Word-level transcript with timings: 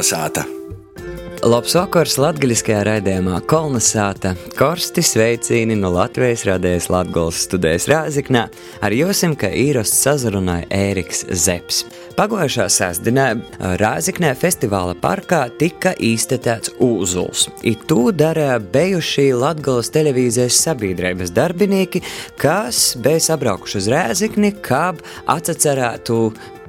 Kolnesāta! 0.00 0.46
Labs 1.44 1.74
vakars 1.76 2.14
latgaļiskajā 2.16 2.78
raidījumā 2.86 3.42
Kolnesāta. 3.44 4.30
Korsti 4.56 5.02
sveicīni 5.04 5.74
no 5.76 5.90
Latvijas 5.92 6.46
radējas 6.48 6.86
Latgolas 6.88 7.42
studējas 7.44 7.84
Rāziknā. 7.90 8.46
Ar 8.80 8.94
jūsim, 8.96 9.34
ka 9.36 9.50
īrosts 9.52 9.98
sazarunāja 10.06 10.70
Ēriks 10.72 11.26
Zeps. 11.36 11.82
Pagājušā 12.16 12.64
sestdienā 12.72 13.26
Rāziknē 13.82 14.30
festivāla 14.40 14.94
parkā 14.96 15.42
tika 15.60 15.92
īstenēts 16.00 16.72
Uzuls. 16.80 17.50
It 17.60 17.84
to 17.90 18.06
darīja 18.08 18.56
bijušie 18.72 19.34
Latgolas 19.36 19.92
televīzijas 19.92 20.62
sabiedrības 20.64 21.34
darbinieki, 21.36 22.00
kas 22.40 22.94
bija 23.04 23.20
sabraukuši 23.28 23.82
uz 23.82 23.90
Rāzikni, 23.92 24.54
kāb 24.64 25.04
atcerētu 25.28 26.22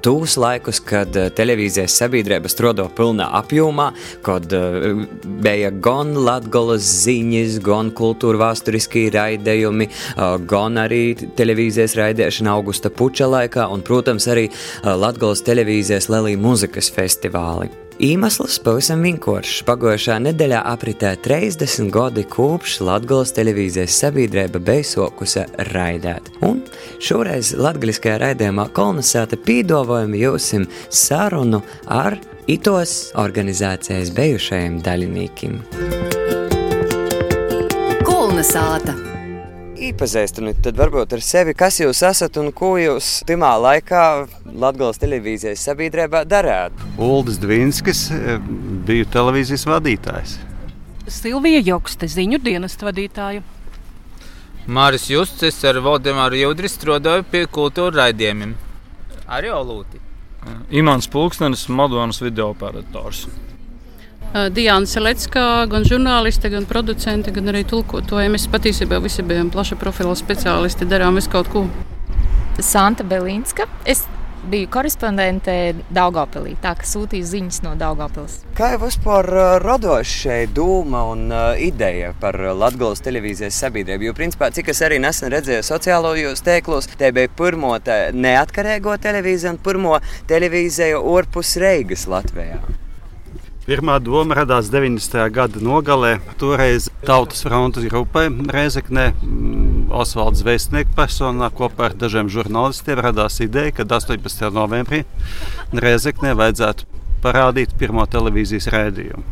tūs 0.06 0.38
laikus, 0.42 0.82
kad 0.84 1.16
uh, 1.18 1.30
televīzijas 1.36 1.96
sabiedrība 2.02 2.52
strādā 2.52 2.88
pilnā 2.98 3.28
apjomā, 3.42 3.92
kad 4.26 4.52
uh, 4.58 5.04
bija 5.44 5.72
gan 5.84 6.16
latgolas 6.18 6.88
ziņas, 7.06 7.60
gan 7.66 7.92
kultūra 7.98 8.46
vēsturiskie 8.46 9.08
raidījumi, 9.16 9.90
uh, 9.90 10.36
gan 10.48 10.82
arī 10.82 11.04
televīzijas 11.38 11.98
raidīšana 12.00 12.56
augusta 12.56 12.94
puča 12.94 13.30
laikā 13.32 13.70
un, 13.72 13.86
protams, 13.86 14.28
arī 14.32 14.50
latgolas 14.84 15.44
televīzijas 15.46 16.10
Lelī 16.12 16.38
muzikas 16.40 16.92
festivāli. 16.94 17.81
Iemesls 18.00 18.60
pavisam 18.64 19.04
vienkāršs. 19.06 19.62
Pagājušā 19.68 20.16
nedēļā 20.24 20.62
apritē 20.72 21.12
30 21.26 21.92
gadi 21.94 22.24
kopš 22.30 22.80
Latvijas 22.88 23.34
televīzijas 23.36 23.98
sabiedrība 24.04 24.62
beidzsokusi 24.64 25.44
raidīt. 25.72 26.32
Un 26.48 26.64
šoreiz 27.04 27.54
latviskajā 27.60 28.18
raidījumā 28.24 28.70
kolonizēta 28.78 29.40
pīdovojumi 29.46 30.24
jūsim 30.24 30.68
sarunu 30.88 31.62
ar 31.86 32.18
itos 32.48 33.12
organizācijas 33.20 34.14
bijušajiem 34.18 34.82
daļiniekiem. 34.88 35.64
Kolnesāta! 38.08 39.11
Iepazīstiniet, 39.82 40.60
tad 40.62 40.78
varbūt 40.78 41.16
ar 41.16 41.24
sevi, 41.26 41.56
kas 41.58 41.80
jūs 41.82 42.04
esat 42.06 42.36
un 42.38 42.52
ko 42.54 42.76
jūs 42.78 43.24
timā 43.26 43.56
laikā 43.58 44.02
Latvijas 44.46 45.02
televīzijas 45.02 45.64
sabiedrībā 45.66 46.22
darāt. 46.30 46.76
Uldis 47.02 47.40
Dvinskis 47.42 48.04
bija 48.86 49.08
televīzijas 49.10 49.66
vadītājs. 49.66 50.36
Silvija 51.10 51.64
Jokste, 51.66 52.06
ziņu 52.06 52.38
dienestu 52.46 52.86
vadītāja. 52.92 53.42
Māris 54.70 55.08
Justis 55.10 55.58
ar 55.66 55.82
Valdemāru 55.82 56.38
Judri 56.38 56.70
strādāja 56.70 57.26
pie 57.26 57.48
kultūra 57.50 58.04
raidījumiem. 58.04 58.54
Arī 59.26 59.50
Olūti. 59.50 59.98
Imants 60.78 61.10
Pulkstenis, 61.10 61.66
Madonas 61.74 62.22
video 62.22 62.52
operators. 62.54 63.26
Diana 64.32 64.88
Selecka, 64.88 65.66
gan 65.68 65.84
žurnāliste, 65.84 66.48
gan 66.54 66.64
producente, 66.70 67.34
gan 67.36 67.52
arī 67.52 67.66
tulkotāja. 67.68 68.32
Mēs 68.32 68.48
patiesībā 68.52 69.02
visi 69.04 69.26
bijām 69.28 69.52
plaša 69.52 69.76
profila 69.82 70.16
speciālisti, 70.16 70.88
darām 70.88 71.20
visu 71.20 71.34
kaut 71.34 71.52
ko. 71.52 71.66
Santa 72.62 73.04
Belīnska. 73.04 73.68
Es 73.84 74.06
biju 74.50 74.70
korespondente 74.72 75.54
Daugopilī, 75.94 76.56
tā 76.62 76.72
ka 76.80 76.88
sūtīju 76.88 77.28
ziņas 77.28 77.62
no 77.66 77.74
Daugopils. 77.78 78.40
Kā 78.58 78.72
jau 78.74 78.82
vispār 78.86 79.28
radoša 79.62 80.16
šeit 80.24 80.54
doma 80.56 81.04
un 81.12 81.28
uh, 81.30 81.52
ideja 81.62 82.14
par 82.22 82.40
Latvijas 82.40 83.04
televīzijas 83.06 83.60
sabiedrību? 83.66 84.10
Jo, 84.10 84.18
principā, 84.18 84.50
cik 84.56 84.72
es 84.74 84.82
arī 84.88 85.02
nesen 85.04 85.34
redzēju 85.34 85.66
sociālajos 85.68 86.46
tēklos, 86.48 86.90
te 86.98 87.12
bija 87.16 87.32
pirmo 87.38 87.76
te 87.84 88.00
neatkarīgo 88.16 88.96
televīziju 89.04 89.58
un 89.58 89.66
pirmo 89.66 90.00
televīziju 90.32 91.04
ārpus 91.18 91.58
Reigas 91.62 92.08
Latvijā. 92.10 92.62
Pirmā 93.72 93.94
doma 94.04 94.36
radās 94.36 94.68
90. 94.68 95.14
gada 95.32 95.60
nogalē. 95.64 96.18
Toreiz 96.36 96.90
Tautas 97.08 97.46
frontes 97.46 97.86
grupai 97.88 98.26
Reizeknē 98.28 99.06
Osvalds 99.96 100.42
Vēstnieku 100.44 100.92
personā 100.98 101.48
kopā 101.56 101.86
ar 101.88 101.96
dažiem 101.96 102.28
žurnālistiem 102.28 103.00
radās 103.00 103.40
ideja, 103.40 103.72
ka 103.78 103.86
18. 103.88 104.50
novembrī 104.52 105.06
Reizeknē 105.72 106.34
vajadzētu 106.42 106.90
parādīt 107.24 107.72
pirmo 107.80 108.04
televīzijas 108.04 108.68
rādījumu. 108.76 109.24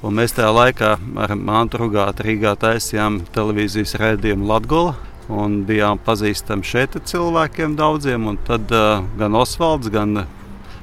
Un 0.00 0.16
mēs 0.22 0.32
tajā 0.38 0.54
laikā 0.56 0.94
ar 1.26 1.36
Mantu 1.36 1.82
Rugātu 1.84 2.24
Rīgā 2.30 2.54
taisījām 2.64 3.26
televīzijas 3.36 3.92
rādījumu 4.00 4.48
Latgola. 4.54 4.96
Un 5.28 5.66
bijām 5.68 6.00
pazīstami 6.00 6.64
šeit 6.64 6.96
cilvēkiem 7.12 7.76
daudziem. 7.76 8.38
Tad 8.48 8.72
uh, 8.72 9.04
gan 9.20 9.36
Osvalds, 9.36 9.92
gan 9.92 10.22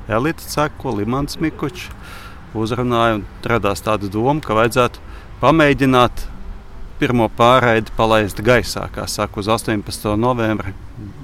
Elita 0.05 0.45
Ceko, 0.45 0.93
Limans 1.01 1.41
Mikučs 1.41 1.89
uzrunāja 2.57 3.19
un 3.19 3.25
radās 3.47 3.83
tāda 3.85 4.09
doma, 4.11 4.41
ka 4.43 4.57
vajadzētu 4.57 5.01
pamēģināt 5.41 6.27
pirmo 6.99 7.27
pārraidi 7.37 7.91
palaist 7.97 8.39
gaisā, 8.45 8.85
kā 8.93 9.05
saka, 9.11 9.41
uz 9.41 9.49
18. 9.51 10.13
novembra 10.19 10.73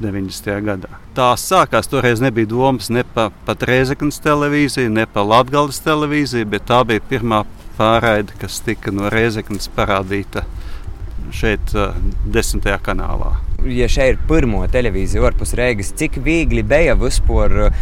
90. 0.02 0.56
gadā. 0.66 1.00
Tā 1.16 1.30
sākās. 1.40 1.88
Toreiz 1.88 2.24
nebija 2.24 2.50
domas 2.50 2.90
ne 2.92 3.06
pa, 3.06 3.30
pat 3.46 3.64
Reizeknas 3.70 4.20
televīziju, 4.24 4.92
ne 4.92 5.06
pa 5.08 5.24
Latvijas 5.24 5.80
televīziju, 5.86 6.50
bet 6.52 6.68
tā 6.70 6.82
bija 6.88 7.04
pirmā 7.12 7.44
pārraide, 7.78 8.36
kas 8.42 8.60
tika 8.66 8.92
no 8.96 9.12
Reizeknas 9.14 9.70
parādīta 9.76 10.44
šeit, 11.36 11.76
uh, 11.78 11.96
desmitajā 12.26 12.80
kanālā. 12.90 13.38
Ja 13.68 13.90
šeit 13.92 14.14
ir 14.14 14.22
pirmo 14.30 14.62
televīziju 14.72 15.26
ārpus 15.28 15.52
Rīgas, 15.58 15.92
cik 16.00 16.20
viegli 16.24 16.64
bija 16.64 16.96
vispār 17.00 17.74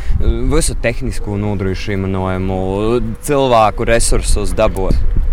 visu 0.51 0.77
tehnisko 0.81 1.37
nodrošinājumu, 1.41 2.59
cilvēku 3.27 3.87
resursus 3.91 4.55
dabūt? 4.57 5.26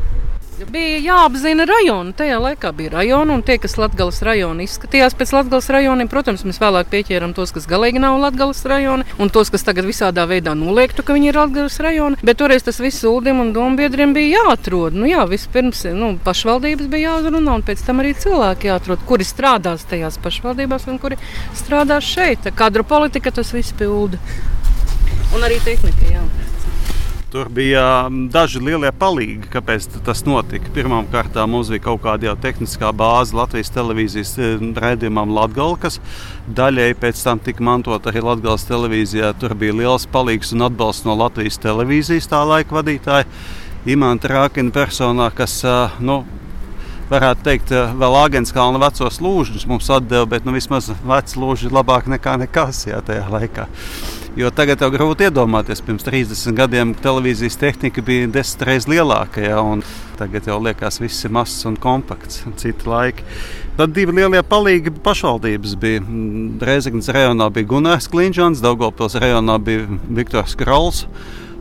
Bija 0.54 0.98
jāapzina 1.03 1.65
rajoni. 1.66 2.12
Tajā 2.15 2.37
laikā 2.38 2.70
bija 2.78 2.92
rajoni, 2.92 3.32
un 3.34 3.41
tie, 3.42 3.56
kas 3.59 3.72
Latvijas 3.75 4.20
rajoni 4.22 4.69
izskatījās 4.69 5.16
pēc 5.19 5.32
Latvijas 5.34 5.66
rajoniem, 5.75 6.06
protams, 6.10 6.44
mēs 6.47 6.60
vēlāk 6.62 6.92
pieķēram 6.92 7.32
tos, 7.34 7.50
kas 7.56 7.66
galīgi 7.66 7.98
nav 8.03 8.20
Latvijas 8.22 8.62
rajoni, 8.70 9.06
un 9.19 9.32
tos, 9.34 9.50
kas 9.50 9.66
tagad 9.66 9.88
visādā 9.88 10.28
veidā 10.31 10.54
noliektu, 10.54 11.03
ka 11.03 11.16
viņi 11.16 11.32
ir 11.32 11.41
Latvijas 11.41 11.81
rajoni. 11.82 12.20
Bet 12.22 12.38
toreiz 12.38 12.62
tas 12.62 12.78
viss 12.84 13.03
sūdim 13.03 13.43
un 13.43 13.50
dombiedriem 13.56 14.14
bija 14.14 14.44
jāatrod. 14.44 14.94
Nu, 14.94 15.10
jā, 15.10 15.26
vispirms 15.26 15.82
nu, 15.98 16.14
pašvaldības 16.22 16.87
bija 16.93 17.10
jāuzrunā, 17.16 17.59
un 17.59 17.66
pēc 17.66 17.82
tam 17.88 18.04
arī 18.04 18.14
cilvēki 18.22 18.70
jāatrod, 18.70 19.03
kuri 19.10 19.26
strādās 19.26 19.88
tajās 19.91 20.22
pašvaldībās 20.22 20.87
un 20.87 21.03
kuri 21.03 21.19
strādās 21.59 22.06
šeit. 22.06 22.47
Kadru 22.54 22.87
politika 22.87 23.34
tas 23.34 23.50
viss 23.56 23.75
pilda. 23.75 24.22
Un 25.34 25.43
arī 25.43 25.59
tehnika. 25.66 26.12
Jā. 26.14 26.44
Tur 27.34 27.48
bija 27.50 28.06
daži 28.30 28.60
lielie 28.62 28.92
palīgi, 28.94 29.48
kāpēc 29.50 29.88
tas 30.06 30.20
notika. 30.22 30.70
Pirmkārt, 30.70 31.34
mums 31.50 31.66
bija 31.72 31.82
kaut 31.82 32.04
kāda 32.04 32.28
jau 32.28 32.34
tehniskā 32.38 32.92
bāze 32.94 33.34
Latvijas 33.34 33.72
televīzijas 33.74 34.30
raidījumam 34.78 35.32
Latvijas, 35.34 35.80
kas 35.82 35.98
daļēji 36.60 36.98
pēc 37.02 37.24
tam 37.26 37.42
tika 37.42 37.66
mantota 37.66 38.12
arī 38.12 38.22
Latvijas 38.22 38.68
televīzijā. 38.70 39.32
Tur 39.42 39.56
bija 39.58 39.74
liels 39.80 40.06
palīgs 40.14 40.54
un 40.54 40.62
atbalsts 40.68 41.08
no 41.08 41.18
Latvijas 41.24 41.58
televīzijas 41.66 42.30
tā 42.30 42.46
laika 42.46 42.78
vadītāja 42.78 43.26
Imants 43.96 44.30
Rākina 44.30 44.70
personā, 44.78 45.26
kas 45.34 45.58
nu, 45.98 46.20
varētu 47.10 47.48
teikt, 47.50 47.74
vēl 47.98 48.20
Āgānskalna 48.28 48.78
vecos 48.86 49.18
lūžņus 49.18 49.66
mums 49.72 49.90
atdeva, 49.90 50.30
bet 50.36 50.46
nu, 50.46 50.54
vismaz 50.54 50.94
veci 51.02 51.42
lūži 51.42 51.66
ir 51.66 51.80
labāk 51.82 52.06
nekā 52.14 52.38
nekas 52.46 52.86
jā, 52.92 53.02
tajā 53.02 53.26
laikā. 53.26 53.66
Jo 54.34 54.48
tagad 54.50 54.80
jau 54.82 54.88
grūti 54.90 55.28
iedomāties, 55.28 55.78
pirms 55.86 56.02
30 56.02 56.56
gadiem 56.58 56.94
televīzijas 56.98 57.54
tehnika 57.60 58.02
bija 58.02 58.26
desmit 58.34 58.64
reizes 58.66 58.88
lielāka. 58.90 59.38
Ja, 59.44 59.60
tagad 60.18 60.48
jau 60.50 60.56
liekas, 60.58 60.98
viss 60.98 61.22
ir 61.22 61.30
mazs 61.36 61.62
un 61.70 61.76
kompakts, 61.78 62.40
citi 62.58 62.88
laiki. 62.90 63.22
Tad 63.78 63.94
divi 63.94 64.16
lielie 64.16 64.42
palīgi 64.42 64.90
pašvaldības 65.06 65.76
bija. 65.78 66.02
Reizeknas 66.66 67.12
rajonā 67.14 67.46
bija 67.54 67.70
Gunārs 67.76 68.10
Klinčons, 68.10 68.62
Daugopils 68.64 69.14
rajonā 69.22 69.60
bija 69.62 69.86
Viktors 70.19 70.58
Krauls 70.58 71.04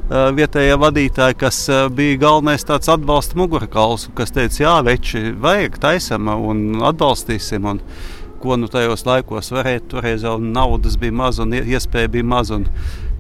vietējie 0.10 0.76
vadītāji, 0.78 1.38
kas 1.40 1.60
bija 1.96 2.18
galvenais 2.26 2.66
tāds 2.68 2.90
atbalsta 2.92 3.38
mugurkauls, 3.40 4.10
kas 4.18 4.34
teica, 4.36 4.60
jā, 4.66 4.74
veči, 4.86 5.32
vajag 5.40 5.80
taisam 5.82 6.28
un 6.34 6.82
atbalstīsim. 6.84 7.66
Un 7.70 7.80
ko 8.44 8.58
nu 8.60 8.68
tajos 8.72 9.06
laikos 9.08 9.54
varēja. 9.56 9.86
Toreiz 9.92 10.26
jau 10.28 10.36
naudas 10.42 10.98
bija 11.00 11.16
maz 11.16 11.40
un 11.44 11.56
iespēja 11.56 12.12
bija 12.12 12.28
maz. 12.28 12.52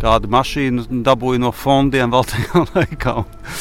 Kādu 0.03 0.27
mašīnu 0.33 0.99
dabūju 1.05 1.39
no 1.39 1.53
fondiem 1.55 2.11
vēl 2.11 2.27
tajā 2.33 2.65
laikā. 2.73 3.13
Un, 3.21 3.53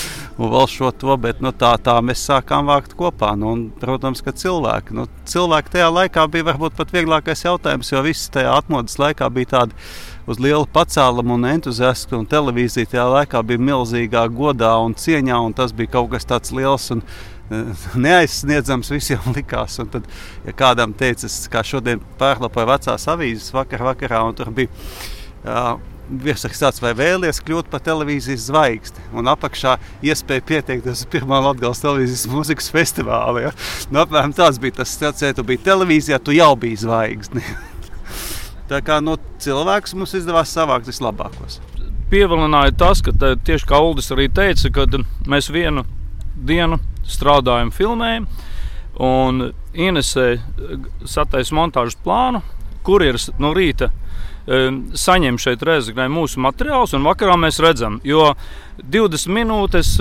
un 0.42 0.50
vēl 0.50 0.66
šo 0.72 0.90
to, 0.98 1.14
bet 1.22 1.42
nu, 1.44 1.52
tā, 1.54 1.76
tā 1.78 1.94
mēs 2.02 2.24
sākām 2.26 2.66
vākt 2.70 2.96
kopā. 2.98 3.34
Nu, 3.38 3.52
un, 3.54 3.66
protams, 3.78 4.24
ka 4.26 4.34
cilvēki, 4.34 4.96
nu, 4.98 5.06
cilvēki 5.28 5.76
tajā 5.76 5.90
laikā 5.92 6.26
bija 6.32 6.48
varbūt 6.50 6.78
pat 6.80 6.94
vieglākais 6.96 7.44
jautājums, 7.46 7.92
jo 7.94 8.02
viss 8.02 8.32
tajā 8.34 8.56
atmodas 8.58 8.98
laikā 8.98 9.28
bija 9.30 9.52
tādi 9.56 9.78
uz 10.26 10.42
lielu 10.42 10.66
pacēlumu 10.74 11.36
un 11.38 11.46
entuziasmu. 11.52 12.24
Un 12.24 12.30
televīzija 12.30 12.90
tajā 12.96 13.06
laikā 13.18 13.44
bija 13.46 13.62
milzīgā 13.70 14.26
godā 14.34 14.74
un 14.82 14.98
cieņā, 14.98 15.38
un 15.46 15.54
tas 15.54 15.74
bija 15.76 15.94
kaut 15.98 16.10
kas 16.16 16.26
tāds 16.26 16.54
liels. 16.56 16.90
Un, 16.94 17.06
neaizsniedzams 18.06 18.93
visiem 18.94 19.32
likās. 19.37 19.78
Un 19.82 19.93
tad, 19.93 20.10
ja 20.46 20.56
kādam 20.56 20.94
teica, 20.99 21.31
kā 21.52 21.64
šodien 21.66 22.02
pārlapoja 22.20 22.69
vecās 22.75 23.08
avīzes 23.12 23.54
vakar, 23.54 23.87
vakarā, 23.93 24.22
un 24.28 24.38
tur 24.38 24.52
bija. 24.54 24.70
Jā, 25.43 25.64
viesaksts 26.22 26.82
vai 26.82 26.93
vēlies 26.96 27.40
kļūt 27.44 27.70
par 27.72 27.82
televīzijas 27.84 28.46
zvaigzni. 28.50 29.04
Un 29.16 29.31
apakšā 29.32 29.76
iespēja 30.04 30.44
pieteikties 30.49 31.04
uz 31.04 31.10
pirmā 31.12 31.40
Latvijas 31.43 31.82
televīzijas 31.82 32.26
mūzikas 32.32 32.70
festivāla. 32.75 33.46
Ja? 33.46 33.52
Nu, 33.90 34.02
apmēram 34.05 34.34
tāds 34.37 34.60
bija 34.62 34.81
tas 34.82 34.93
stāsts, 34.93 35.25
ja 35.25 35.32
tu 35.37 35.46
biji 35.46 35.62
televīzijā, 35.66 36.20
tu 36.22 36.34
jau 36.37 36.52
biji 36.58 36.82
zvaigzni. 36.84 37.44
Tā 38.70 38.82
kā 38.84 39.00
no 39.05 39.16
nu, 39.16 39.34
cilvēks 39.43 39.96
mums 39.98 40.14
izdevās 40.19 40.52
savākt 40.55 40.90
vislabākos. 40.90 41.60
Pievilināja 42.12 42.75
tas, 42.76 43.00
ka 43.05 43.14
tieši 43.16 43.69
kā 43.69 43.81
Uldis 43.81 44.12
arī 44.12 44.28
teica, 44.32 44.69
kad 44.75 44.98
mēs 45.28 45.48
vienu 45.52 45.87
dienu 46.37 46.81
strādājam, 47.12 47.72
filmējam, 47.74 48.28
un 49.02 49.50
Inesē 49.72 50.36
sataisa 51.08 51.56
montāžas 51.56 51.96
plānu, 52.04 52.42
kurjeris 52.84 53.30
no 53.40 53.54
rīta 53.56 53.92
saņem 54.46 55.38
šeit 55.38 55.62
reizē 55.62 56.08
mūsu 56.10 56.40
materiālus, 56.42 56.94
un 56.98 57.06
vakarā 57.06 57.36
mēs 57.38 57.60
redzam, 57.62 58.00
jo 58.04 58.34
20 58.82 59.30
minūtes 59.30 59.94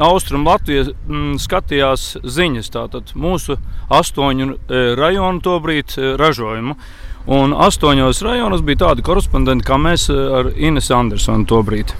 Austrum 0.00 0.46
Latvija 0.46 0.84
m, 0.84 0.94
mm, 1.08 1.38
skatījās 1.42 2.16
ziņas, 2.22 2.70
tātad 2.70 3.10
mūsu 3.18 3.56
astoņu 3.90 4.56
rajonu 4.96 5.42
tobrīd 5.44 5.96
ražojumu. 6.20 6.76
Un 7.30 7.52
astoņos 7.52 8.22
rajonos 8.24 8.62
bija 8.64 8.86
tādi 8.86 9.04
korespondenti 9.04 9.66
kā 9.66 9.76
mēs 9.76 10.08
ar 10.10 10.54
Inesu 10.56 10.94
Andersonu 10.96 11.44
tobrīd. 11.50 11.92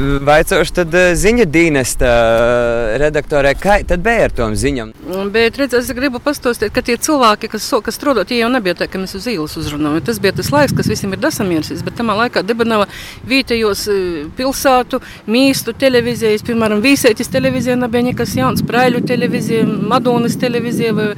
Vaicošu 0.00 0.72
tad 0.72 0.94
eh, 0.96 1.10
ziņu 1.14 1.44
dienesta 1.52 2.08
eh, 2.08 2.94
redaktorē, 3.02 3.52
kā 3.60 3.74
tad 3.84 4.00
bija 4.00 4.24
ar 4.24 4.32
tom 4.32 4.54
ziņām? 4.56 4.92
Bet, 5.34 5.58
redz, 5.60 5.74
es 5.76 5.90
gribu 5.92 6.16
pastostīt, 6.22 6.72
ka 6.72 6.80
tie 6.80 6.96
cilvēki, 6.96 7.50
kas, 7.52 7.66
so, 7.68 7.82
kas 7.84 7.98
strādā, 7.98 8.24
tie 8.24 8.38
jau 8.38 8.48
nebija 8.48 8.74
tā, 8.78 8.88
ka 8.88 9.00
mēs 9.02 9.12
uz 9.18 9.26
ielas 9.28 9.56
uzrunājam. 9.60 10.00
Tas 10.06 10.20
bija 10.22 10.32
tas 10.38 10.48
laiks, 10.54 10.72
kas 10.78 10.88
visiem 10.88 11.12
ir 11.12 11.20
dasamiersis, 11.20 11.82
bet 11.84 11.98
tamā 11.98 12.16
laikā 12.22 12.40
debanava 12.48 12.86
vietējos 13.28 13.82
eh, 13.92 14.06
pilsētu, 14.38 15.02
mīstu 15.28 15.76
televīzijas, 15.76 16.46
piemēram, 16.48 16.80
Vīsētis 16.82 17.28
televīzija 17.34 17.76
nebija 17.82 18.08
nekas 18.08 18.32
jauns, 18.38 18.64
Praiļu 18.64 19.04
televīzija, 19.12 19.68
Madonas 19.92 20.38
televīzija 20.40 20.96
vai 20.96 21.10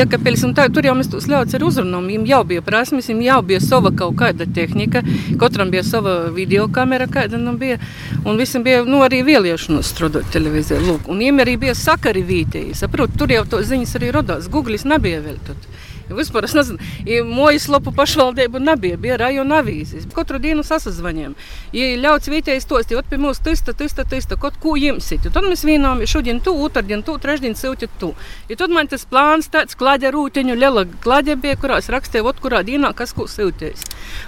Iekapeļs, 0.00 0.44
un 0.50 0.56
tā, 0.58 0.66
tur 0.74 0.90
jau 0.90 0.96
mēs 0.98 1.12
tos 1.14 1.30
ļauts 1.30 1.54
ar 1.54 1.68
uzrunām. 1.68 2.10
Viņiem 2.10 2.26
jau 2.34 2.42
bija 2.50 2.66
prasmes, 2.66 3.06
viņiem 3.06 3.28
jau 3.30 3.40
bija 3.54 3.62
sava 3.62 3.94
kaut 3.94 4.18
kāda 4.18 4.50
tehnika, 4.50 5.06
katram 5.38 5.70
bija 5.70 5.86
sava 5.86 6.18
videokamera, 6.34 7.06
kāda 7.06 7.38
nu 7.38 7.54
bija. 7.54 7.78
Un 8.24 8.38
visam 8.40 8.64
bija 8.66 8.84
nu, 8.86 9.02
arī 9.06 9.22
vēlēšanās 9.26 9.76
nu, 9.76 9.86
strādāt 9.86 10.30
televīzijā. 10.34 10.80
Lūk, 10.82 11.10
un 11.10 11.20
viņiem 11.20 11.42
arī 11.44 11.56
bija 11.66 11.74
sakari 11.78 12.24
vītēji. 12.26 12.74
Saprot, 12.78 13.14
tur 13.18 13.34
jau 13.34 13.44
to 13.50 13.60
ziņas 13.62 13.96
arī 13.98 14.12
radās. 14.16 14.48
Google 14.52 14.78
nebija 14.84 15.20
vēl 15.24 15.38
tad. 15.46 15.68
Vispār 16.06 16.46
es 16.46 16.54
nezinu, 16.54 16.78
ja 17.06 17.24
mojas 17.26 17.66
lapu 17.66 17.90
pašvaldību 17.94 18.60
nebija, 18.62 18.96
bija 19.00 19.16
rajona 19.18 19.58
avīzes. 19.62 20.04
Katru 20.14 20.38
dienu 20.42 20.62
sasazvanījām. 20.66 21.34
Ja 21.74 21.88
ļauts 21.98 22.30
vietējais 22.30 22.68
tos, 22.70 22.86
tad 22.86 23.08
pie 23.10 23.18
mums 23.18 23.40
tista, 23.42 23.74
tista, 23.74 24.04
tista, 24.06 24.38
kaut 24.38 24.60
ko 24.62 24.76
jimsit. 24.78 25.26
Tad 25.34 25.48
mēs 25.48 25.64
vienām 25.66 26.04
šodien 26.06 26.38
tu, 26.44 26.54
otrdien 26.62 27.02
tu, 27.06 27.16
trešdien 27.18 27.58
silti 27.58 27.88
tu. 27.98 28.12
Ja 28.50 28.58
tad 28.60 28.74
man 28.74 28.86
tas 28.86 29.06
plāns 29.10 29.50
tāds 29.50 29.74
klaģa 29.78 30.12
rūtiņu, 30.14 30.54
liela 30.54 30.86
klaģa 31.02 31.38
bija, 31.42 31.58
kurās 31.58 31.90
rakstīja, 31.90 32.24
ot 32.26 32.38
kurā 32.44 32.62
dienā 32.66 32.92
kas 32.94 33.14
ko 33.16 33.26
silties. 33.30 33.82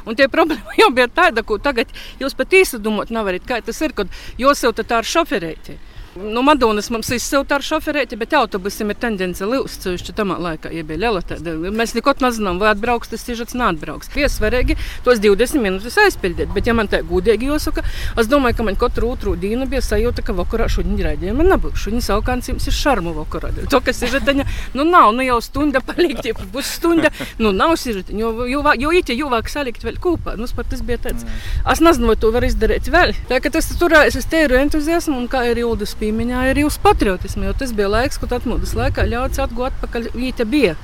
Un 0.04 0.19
tie 0.19 0.26
problēma 0.32 0.74
jau 0.81 0.90
bija 0.94 1.06
tāda, 1.06 1.46
ko 1.46 1.60
tagad 1.62 1.94
jūs 2.19 2.34
pat 2.34 2.58
īsti 2.58 2.82
domāt 2.82 3.14
nevarat, 3.14 3.46
kā 3.46 3.62
tas 3.62 3.78
ir, 3.86 3.94
kad 3.94 4.10
jūs 4.40 4.66
jau 4.66 4.74
tā 4.74 4.88
ar 4.98 5.06
šoferēti. 5.06 5.78
Nu, 6.19 6.43
Madonas 6.43 6.88
mums 6.91 7.11
izsilta 7.15 7.59
ar 7.59 7.62
šoferēti, 7.62 8.17
bet 8.19 8.35
autobusiem 8.35 8.91
ir 8.91 8.99
tendence 8.99 9.47
lūst, 9.47 9.85
ceļš 9.85 10.11
tamā 10.19 10.38
laikā, 10.43 10.70
ja 10.75 10.82
bija 10.87 11.05
liela 11.05 11.23
tāda. 11.23 11.55
Mēs 11.55 11.94
neko 11.94 12.15
nezinām, 12.23 12.59
vai 12.59 12.73
atbrauks 12.73 13.12
tas 13.12 13.23
sižets, 13.23 13.55
neatbrauks. 13.59 14.11
Piesvarīgi 14.15 14.75
tos 15.06 15.20
20 15.23 15.62
minūtes 15.62 15.99
aizpildīt, 16.03 16.50
bet 16.55 16.67
ja 16.67 16.75
man 16.75 16.91
tā 16.91 17.00
gudīgi 17.06 17.50
jāsaka, 17.53 17.85
es 18.19 18.31
domāju, 18.31 18.59
ka 18.59 18.67
man 18.67 18.79
katru 18.81 19.12
otru 19.12 19.37
dienu 19.38 19.69
bija 19.70 19.85
sajūta, 19.85 20.25
ka 20.26 20.35
vakarā 20.38 20.67
šodien 20.73 20.99
raidījuma 21.06 21.47
nebūs. 21.47 21.79
Šodien 21.85 22.03
savukārt 22.05 22.50
jums 22.50 22.67
ir 22.67 22.75
šarmu 22.75 23.15
vakarā. 23.20 23.53
To, 23.70 23.82
kas 23.85 24.03
ir 24.03 24.12
žetaņa, 24.17 24.49
nu 24.75 24.88
nav, 24.88 25.12
nu 25.15 25.26
jau 25.26 25.38
stunda 25.44 25.85
palikt, 25.85 26.26
jau 26.26 26.49
pusstunda, 26.55 27.12
nu 27.38 27.55
nav 27.55 27.76
sižetaņa, 27.79 28.19
jo, 28.25 28.49
jo, 28.50 28.65
jo 28.82 28.94
iti 28.99 29.19
jau 29.20 29.31
vāk 29.31 29.53
salikt 29.53 29.87
vēl 29.87 30.00
kopā. 30.03 30.35
Nu, 30.41 30.50
tas 30.59 30.82
bija 30.85 30.99
tāds, 31.09 31.29
es 31.62 31.85
nezinu, 31.85 32.11
vai 32.11 32.19
to 32.19 32.32
var 32.35 32.49
izdarīt 32.49 32.91
vēl. 32.91 33.15
Tā, 33.31 33.38
ka 33.44 33.53
tas 33.55 33.70
turēs 33.79 34.19
uz 34.19 34.26
tēru 34.29 34.59
entuziasmu 34.59 35.17
un 35.20 35.31
kā 35.31 35.44
ir 35.49 35.62
Ildas 35.62 35.94
pie 35.99 36.07
piemiņā 36.08 36.44
arī 36.50 36.64
uz 36.64 36.78
patriotismu, 36.81 37.44
jo 37.49 37.55
tas 37.60 37.75
bija 37.76 37.90
laiks, 37.93 38.19
kad 38.22 38.32
atmodas 38.38 38.72
laikā 38.78 39.05
ļauts 39.08 39.43
atgūt 39.44 39.76
atpakaļ 39.76 40.10
vīta 40.16 40.46
bija. 40.49 40.76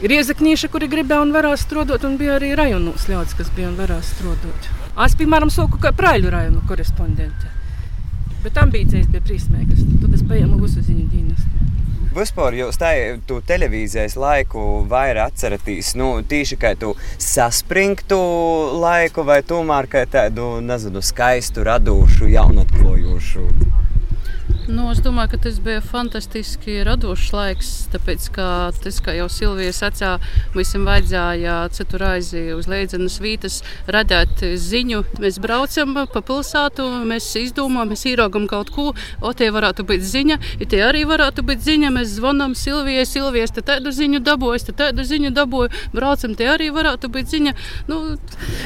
Ir 0.00 0.14
iezakņīši, 0.16 0.70
kuri 0.72 0.88
gribēja 0.88 1.24
un 1.26 1.32
varēja 1.34 1.58
strādāt, 1.60 2.06
un 2.08 2.14
bija 2.20 2.38
arī 2.38 2.54
rajonos 2.56 3.08
ļauts, 3.10 3.34
kas 3.36 3.50
bija 3.56 3.68
un 3.68 3.76
varēja 3.80 4.06
strādāt. 4.14 4.68
Es, 5.04 5.16
piemēram, 5.18 5.50
soku 5.52 5.80
kā 5.82 5.92
Praļu 5.96 6.30
rajonu 6.32 6.62
korespondente. 6.68 7.50
Bet 8.44 8.56
ambīcijas 8.62 9.10
bija 9.12 9.24
brīsmīgas. 9.26 9.82
Tad 10.00 10.14
es 10.16 10.22
paņēmu 10.24 10.60
visu 10.62 10.84
ziņu 10.86 11.08
dienestu. 11.10 11.66
Vispār 12.16 12.56
jūs 12.58 12.80
tādu 12.80 13.38
televīzijas 13.46 14.16
laiku 14.18 14.80
vairāk 14.90 15.34
atceraties, 15.34 15.92
nu, 16.00 16.08
tīši 16.26 16.58
kā 16.58 16.72
tu 16.80 16.94
saspringtu 17.22 18.18
laiku, 18.82 19.22
vai 19.28 19.42
tomēr 19.46 19.86
kā 19.92 20.06
tādu, 20.10 20.56
nezinu, 20.64 21.04
skaistu, 21.06 21.62
radošu, 21.68 22.32
jaunatklājošu 22.32 23.46
Nu, 24.70 24.84
es 24.92 25.00
domāju, 25.02 25.32
ka 25.32 25.38
tas 25.42 25.56
bija 25.58 25.80
fantastiski 25.82 26.76
radošs 26.86 27.32
laiks. 27.34 27.70
Tāpēc, 27.90 28.26
ka 28.36 28.44
tas, 28.78 29.00
kā 29.02 29.16
jau 29.16 29.26
Silvija 29.32 29.72
sacīja, 29.74 30.10
visam 30.54 30.84
vajadzēja 30.86 31.56
cetur 31.74 32.04
aizi 32.06 32.42
uz 32.54 32.68
Leidzenes 32.70 33.16
vītas 33.22 33.56
radīt 33.90 34.44
ziņu. 34.62 35.00
Mēs 35.22 35.40
braucam 35.42 35.96
pa 36.12 36.22
pilsētu, 36.22 36.86
mēs 37.10 37.26
izdomājam, 37.40 37.90
mēs 37.90 38.04
īrogam 38.12 38.46
kaut 38.50 38.70
ko, 38.74 38.84
o 38.94 39.32
tie 39.34 39.48
varētu 39.50 39.86
būt 39.88 40.06
ziņa, 40.06 40.38
ja 40.62 40.70
tie 40.70 40.84
arī 40.86 41.02
varētu 41.08 41.42
būt 41.50 41.66
ziņa. 41.66 41.90
Mēs 41.96 42.14
zvanām 42.20 42.54
Silvijai, 42.54 43.08
Silvijas 43.10 43.56
te 43.56 43.66
tādu 43.66 43.90
ziņu 43.96 44.22
dabūju, 44.22 44.62
te 44.68 44.76
tādu 44.84 45.06
ziņu 45.08 45.34
dabūju, 45.34 45.74
braucam, 45.96 46.38
tie 46.38 46.46
arī 46.54 46.70
varētu 46.76 47.10
būt 47.10 47.34
ziņa. 47.34 47.56
Nu, 47.90 48.00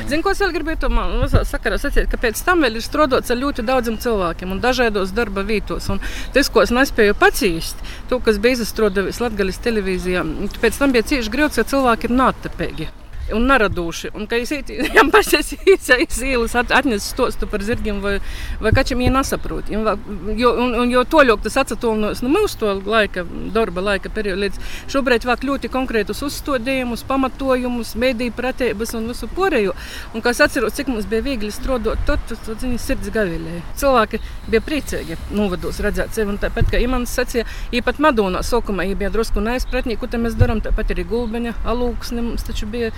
Zinu, 0.04 0.20
ko 0.20 0.34
es 0.34 0.44
vēl 0.44 0.52
gribētu 0.52 0.92
man 0.92 1.24
sakarā 1.32 1.80
sacīt, 1.80 2.10
ka 2.12 2.20
pēc 2.20 2.44
tam 2.44 2.60
vēl 2.66 2.76
ir 2.76 2.84
strādāts 2.84 3.32
ar 3.32 3.40
ļoti 3.40 3.64
daudziem 3.64 3.96
cilvēkiem 4.04 4.52
un 4.52 4.60
dažādos 4.60 5.16
darba 5.16 5.46
vītos. 5.48 5.93
Un 5.94 6.02
tas, 6.34 6.50
ko 6.52 6.64
es 6.64 6.74
nespēju 6.74 7.16
pacīst, 7.20 7.80
to, 8.10 8.20
kas 8.24 8.40
bija 8.42 8.60
izstrādājis 8.64 9.22
Latvijas 9.24 9.62
televīzijā, 9.64 10.26
pēc 10.60 10.82
tam 10.82 10.94
bija 10.96 11.08
cieši 11.14 11.32
grūti, 11.32 11.60
jo 11.60 11.68
cilvēki 11.74 12.10
ir 12.10 12.18
nātapīgi 12.20 12.90
un 13.32 13.46
neraduši. 13.48 14.10
Un, 14.14 14.26
kad 14.28 14.44
viņam 14.44 15.10
pašas 15.14 15.54
īsais 15.56 16.20
ielas 16.24 16.54
atnes 16.58 17.06
stostu 17.12 17.48
par 17.50 17.64
zirgiem 17.64 18.00
vai, 18.04 18.18
vai 18.60 18.72
kačiem, 18.76 19.00
viņa 19.00 19.12
nesaprot. 19.18 19.70
Jo, 19.70 20.52
un, 20.60 20.74
un, 20.82 20.90
jo 20.92 21.04
toļok 21.08 21.44
tas 21.44 21.56
atsatolnos 21.64 22.22
no 22.24 22.30
nu, 22.30 22.42
mūsu 22.42 22.60
to 22.60 22.72
laika, 22.84 23.24
darba 23.54 23.84
laika 23.84 24.12
perioda 24.12 24.44
līdz 24.44 24.74
šobrīd 24.92 25.26
vāk 25.28 25.44
ļoti 25.46 25.70
konkrētus 25.72 26.22
uzstādījumus, 26.26 27.04
pamatojumus, 27.08 27.94
mediju 28.00 28.34
pratības 28.36 28.94
un 28.98 29.08
visu 29.12 29.28
pārējo. 29.36 29.74
Un, 30.12 30.24
kā 30.24 30.34
es 30.34 30.42
atceros, 30.44 30.76
cik 30.76 30.90
mums 30.92 31.08
bija 31.10 31.24
viegli 31.24 31.52
strādāt, 31.54 32.04
tad 32.08 32.22
tas 32.30 32.60
viņa 32.60 32.80
sirds 32.82 33.12
gavilēja. 33.14 33.64
Cilvēki 33.80 34.20
bija 34.50 34.64
priecīgi 34.64 35.18
novados 35.34 35.80
redzēt 35.84 36.14
sevi. 36.16 36.34
Un 36.34 36.40
tāpat, 36.42 36.70
kā 36.72 36.80
Imants 36.82 37.14
sacīja, 37.14 37.46
īpat 37.74 38.00
Madonā 38.02 38.42
sākumā 38.44 38.86
bija 38.98 39.12
drusku 39.14 39.42
neizpratnī, 39.44 39.96
ko 40.00 40.08
mēs 40.20 40.36
darām, 40.38 40.60
tāpat 40.64 40.92
arī 40.94 41.04
gulbeņa, 41.08 41.54
alūksne 41.68 42.22
mums 42.24 42.46
taču 42.46 42.68
bija 42.70 42.92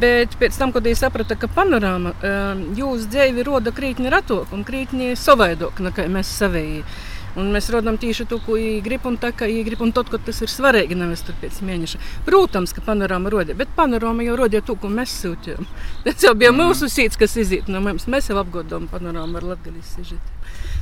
Bet 0.00 0.34
pēc 0.40 0.58
tam, 0.60 0.74
kad 0.74 0.84
es 0.86 1.00
sapratu, 1.00 1.36
ka 1.40 1.48
panorāma 1.54 2.12
ehm, 2.20 2.66
jūsu 2.76 3.08
dzīve 3.12 3.44
roda 3.46 3.72
krītni 3.72 4.12
ratok 4.12 4.52
un 4.52 4.66
krītni 4.68 5.14
savaidok 5.16 5.80
nekā 5.86 6.04
mēs 6.12 6.34
savēji. 6.42 6.82
Un 7.38 7.52
mēs 7.54 7.68
rodam 7.70 7.94
tieši 8.00 8.26
to, 8.26 8.40
ko 8.42 8.56
viņi 8.58 8.80
grib, 8.82 9.04
un 9.06 9.16
tā 9.22 9.30
kā 9.30 9.46
viņi 9.46 9.62
grib, 9.68 9.82
un 9.86 9.92
tad, 9.94 10.08
kad 10.10 10.24
tas 10.26 10.40
ir 10.42 10.50
svarīgi, 10.50 10.98
nevis 10.98 11.22
tur 11.22 11.36
pēc 11.38 11.60
mēneša. 11.62 12.00
Protams, 12.26 12.74
ka 12.74 12.82
panorāma 12.82 13.30
rodīja, 13.30 13.58
bet 13.60 13.70
panorāma 13.76 14.26
jau 14.26 14.34
rodīja 14.40 14.64
to, 14.66 14.74
ko 14.74 14.90
mēs 14.90 15.14
sūtījām. 15.22 15.68
Tas 16.04 16.26
jau 16.26 16.34
bija 16.34 16.50
mm. 16.50 16.58
mūsu 16.64 16.90
sīts, 16.90 17.20
kas 17.20 17.38
iziet 17.38 17.70
no 17.70 17.82
mums. 17.84 18.08
Mēs 18.10 18.32
jau 18.32 18.40
apgodām 18.42 18.90
panorāmu 18.90 19.38
ar 19.38 19.46
latgalīs 19.52 19.94
sižetu. 19.94 20.40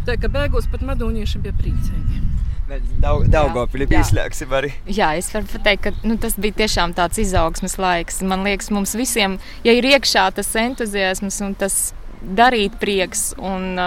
Tā 0.09 0.17
kā 0.17 0.33
beigās 0.33 0.71
pat 0.73 0.87
madūnieši 0.89 1.45
bija 1.45 1.59
priecīgi. 1.61 2.25
Daudz, 2.69 3.29
Daugopili 3.33 3.87
pieslēgsim 3.89 4.51
arī. 4.53 4.73
Jā, 4.93 5.15
es 5.17 5.31
varu 5.33 5.49
pateikt, 5.49 5.87
ka 5.87 6.09
nu, 6.09 6.19
tas 6.21 6.37
bija 6.37 6.59
tiešām 6.65 6.93
tāds 6.97 7.21
izaugsmes 7.23 7.79
laiks. 7.81 8.21
Man 8.21 8.45
liekas, 8.45 8.69
mums 8.75 8.93
visiem, 8.99 9.39
ja 9.65 9.73
ir 9.73 9.89
iekšā 9.89 10.27
tas 10.37 10.53
entuziasms 10.61 11.41
un 11.47 11.57
tas 11.57 11.79
darīt 12.21 12.77
prieks. 12.83 13.31
Un, 13.41 13.79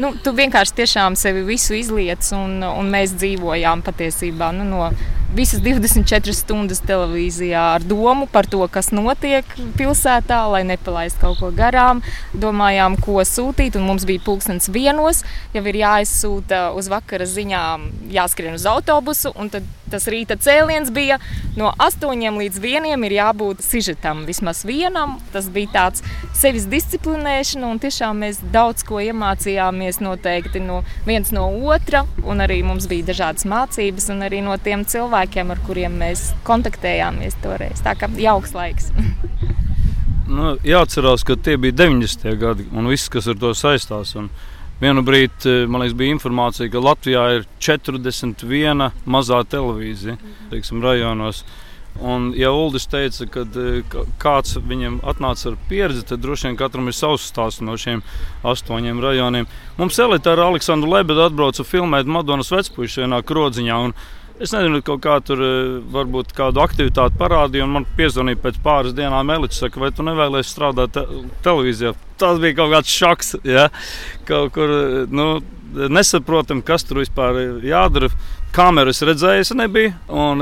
nu, 0.00 0.12
tu 0.24 0.32
vienkārši 0.36 0.78
tiešām 0.80 1.18
sevi 1.20 1.44
visu 1.44 1.76
izliec, 1.76 2.24
un, 2.36 2.62
un 2.64 2.92
mēs 2.92 3.16
dzīvojām 3.18 3.84
patiesībā 3.84 4.52
nu, 4.56 4.68
no 4.70 4.88
visas 5.34 5.62
24 5.62 6.34
stundas 6.34 6.80
televīzijā 6.86 7.62
ar 7.76 7.84
domu 7.86 8.26
par 8.30 8.48
to, 8.50 8.60
kas 8.72 8.90
notiek 8.94 9.46
pilsētā, 9.78 10.40
lai 10.50 10.62
nepalaistu 10.66 11.22
kaut 11.22 11.40
ko 11.42 11.50
garām. 11.54 12.02
Domājām, 12.34 12.98
ko 13.02 13.22
sūtīt, 13.26 13.78
un 13.78 13.86
mums 13.86 14.06
bija 14.08 14.22
pulkstenis 14.26 14.70
vienos, 14.74 15.22
jau 15.54 15.64
ir 15.70 15.80
jāizsūta 15.82 16.70
uz 16.76 16.90
vakara 16.90 17.28
ziņām, 17.30 17.90
jāskrien 18.14 18.58
uz 18.58 18.66
autobusu, 18.70 19.34
un 19.38 19.52
tad 19.54 19.66
Tas 19.90 20.06
rīta 20.10 20.36
cēliens 20.40 20.92
bija 20.94 21.18
no 21.58 21.72
8 21.78 22.38
līdz 22.38 22.60
1 22.62 23.06
ir 23.08 23.14
jābūt 23.16 23.62
sižetam, 23.64 24.24
vismaz 24.28 24.62
vienam. 24.68 25.18
Tas 25.34 25.48
bija 25.52 25.72
tāds 25.74 26.04
sevis 26.36 26.68
disciplinēšana, 26.70 27.70
un 27.70 27.80
tiešām 27.82 28.22
mēs 28.24 28.40
daudz 28.54 28.84
ko 28.86 29.02
iemācījāmies 29.02 30.00
noteikti 30.04 30.62
no 30.64 30.80
viens 31.08 31.32
no 31.34 31.48
otra, 31.72 32.04
un 32.24 32.44
arī 32.44 32.60
mums 32.66 32.88
bija 32.90 33.10
dažādas 33.12 33.46
mācības, 33.50 34.10
un 34.14 34.26
arī 34.28 34.42
no 34.46 34.56
tiem 34.62 34.86
cilvēkiem, 34.88 35.50
ar 35.50 35.64
kuriem 35.66 35.98
mēs 36.00 36.30
kontaktējāmies 36.46 37.40
toreiz. 37.44 37.82
Tā 37.84 37.96
kā 37.98 38.10
jauks 38.20 38.54
laiks. 38.56 38.92
Nu, 40.30 40.54
jāatcerās, 40.62 41.24
ka 41.26 41.34
tie 41.34 41.56
bija 41.58 41.74
90. 41.82 42.30
gadi 42.38 42.68
un 42.70 42.86
viss, 42.90 43.10
kas 43.10 43.26
ar 43.30 43.38
to 43.40 43.50
saistās. 43.58 44.14
Un 44.18 44.28
vienu 44.80 45.02
brīdi 45.06 45.64
man 45.70 45.84
liekas, 45.84 45.96
bija 45.98 46.16
informācija, 46.16 46.70
ka 46.72 46.82
Latvijā 46.82 47.24
ir 47.38 47.48
41 47.62 48.90
mazā 49.06 49.42
televīzija 49.48 50.16
teiksim, 50.52 50.82
rajonos. 50.84 51.44
Un, 52.00 52.30
ja 52.38 52.52
Uldis 52.54 52.86
teica, 52.88 53.26
ka 53.26 53.42
kāds 54.22 54.54
viņam 54.62 55.00
atnāca 55.10 55.50
ar 55.50 55.56
pieredzi, 55.68 56.04
tad 56.06 56.22
droši 56.22 56.48
vien 56.48 56.56
katram 56.60 56.86
ir 56.88 56.94
savs 56.96 57.26
stāsts 57.28 57.64
no 57.66 57.74
šiem 57.76 58.04
astoņiem 58.46 59.02
rajoniem. 59.02 59.48
Mums 59.76 59.98
elitāra 60.00 60.46
Aleksandra 60.48 61.00
Lebeda 61.00 61.26
atbrauca 61.28 61.66
filmēt 61.66 62.08
Madonas 62.08 62.52
vecpuļu 62.54 63.02
vienā 63.02 63.20
krodziņā. 63.26 63.80
Es 64.40 64.54
nezinu, 64.54 64.78
kaut 64.80 65.02
kā 65.04 65.18
tur 65.20 65.40
varbūt 65.92 66.30
kādu 66.36 66.62
aktivitāti 66.62 67.18
parādīja, 67.20 67.66
un 67.66 67.74
man 67.74 67.86
piezvanīja 67.98 68.40
pēc 68.40 68.60
pāris 68.64 68.94
dienām 68.96 69.28
Elīds, 69.34 69.58
saka, 69.60 69.82
vai 69.82 69.90
tu 69.92 70.06
nevēlies 70.06 70.48
strādāt 70.48 70.94
te 70.94 71.02
televīzijā. 71.44 71.92
Tas 72.20 72.40
bija 72.40 72.56
kaut 72.56 72.72
kāds 72.72 72.94
šoks, 72.94 73.34
ja? 73.44 73.66
kaut 74.28 74.54
kur 74.56 74.72
nu, 75.12 75.26
nesaprotam, 75.92 76.64
kas 76.64 76.88
tur 76.88 77.02
vispār 77.02 77.36
ir 77.42 77.68
jādara. 77.68 78.08
Kameras 78.50 78.98
redzējusi 79.06 79.54
nebija, 79.54 79.92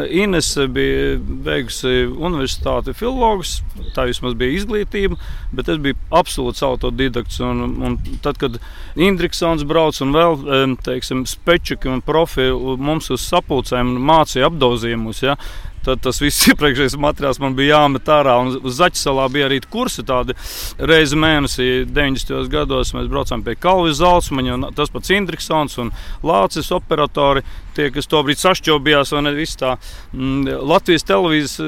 Ines 0.09 0.49
bija 0.73 1.19
beigusi 1.19 2.07
universitāti 2.09 2.95
filologus. 2.97 3.59
Tā 3.93 4.07
vismaz 4.09 4.37
bija 4.39 4.57
izglītība, 4.57 5.19
bet 5.53 5.69
es 5.69 5.81
biju 5.85 5.99
absolūts 6.17 6.65
autodidakts. 6.65 7.41
Un, 7.45 7.77
un 7.85 7.99
tad, 8.25 8.41
kad 8.41 8.57
Indriksons 8.97 9.67
brauc 9.69 10.01
un 10.05 10.17
vēl 10.17 10.77
teiksim, 10.87 11.27
spečuki 11.29 11.93
un 11.93 12.01
profi 12.05 12.49
mums 12.81 13.13
uz 13.13 13.29
sapulcēm 13.29 13.99
mācīja 14.09 14.49
apdauzījumus, 14.49 15.25
ja, 15.27 15.37
Tad 15.89 16.03
tas 16.05 16.19
viss 16.21 16.45
iepriekšējais 16.51 16.99
materiāls 17.01 17.39
man 17.41 17.55
bija 17.57 17.79
jāmet 17.79 18.09
ārā. 18.13 18.35
Zaķisalā 18.79 19.29
bija 19.33 19.47
arī 19.49 19.61
kursi 19.73 20.05
tādi 20.07 20.35
reizi 20.91 21.17
mēnesī, 21.17 21.69
90. 21.87 22.51
gados. 22.53 22.93
Mēs 22.97 23.09
braucām 23.09 23.45
pie 23.47 23.55
Kalvis 23.57 24.01
Zalsmaņa, 24.03 24.57
un 24.59 24.69
tas 24.77 24.93
pats 24.93 25.15
Indriksons 25.15 25.79
un 25.81 25.95
Lācis 26.27 26.69
operatori. 26.77 27.45
Tie, 27.79 27.93
kas 27.95 28.11
to 28.11 28.25
brīdi 28.27 28.43
sašķobījās, 28.43 29.13
vai 29.15 29.21
ne 29.23 29.33
viss 29.37 29.59
tā. 29.59 29.77
Mm, 30.11 30.49
Latvijas 30.67 31.07
televīzijas 31.07 31.61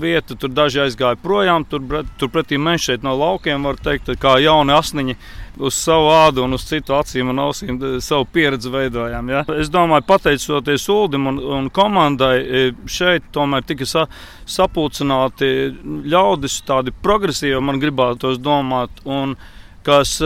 vieta, 0.00 0.36
tur 0.40 0.54
daži 0.56 0.80
aizgāja 0.86 1.18
projām, 1.20 1.66
tur, 1.68 1.84
turpretī 2.20 2.56
mēs 2.56 2.86
šeit 2.88 3.04
no 3.04 3.12
laukiem, 3.18 3.66
var 3.68 3.76
teikt, 3.84 4.08
kā 4.22 4.38
jauni 4.40 4.72
asniņi 4.72 5.18
uz 5.58 5.74
savu 5.74 6.08
ādu 6.14 6.44
un 6.46 6.56
uz 6.56 6.64
citu 6.68 6.94
acīm 6.96 7.32
un 7.32 7.42
ausīm 7.42 7.78
savu 8.04 8.24
pieredzi 8.32 8.72
veidojām. 8.72 9.28
Ja? 9.34 9.44
Es 9.58 9.68
domāju, 9.74 10.06
pateicoties 10.08 10.88
Ulim 10.94 11.28
un, 11.32 11.42
un 11.58 11.68
komandai, 11.74 12.72
šeit 12.88 13.28
tomēr 13.34 13.66
tika 13.68 13.88
sa, 13.88 14.06
sapulcināti 14.48 15.52
ļaudis, 16.08 16.62
tādi 16.68 16.94
progresīvi, 17.02 17.60
man 17.60 17.82
gribētos 17.82 18.40
domāt. 18.40 19.04
Un, 19.04 19.36
kas 19.88 20.16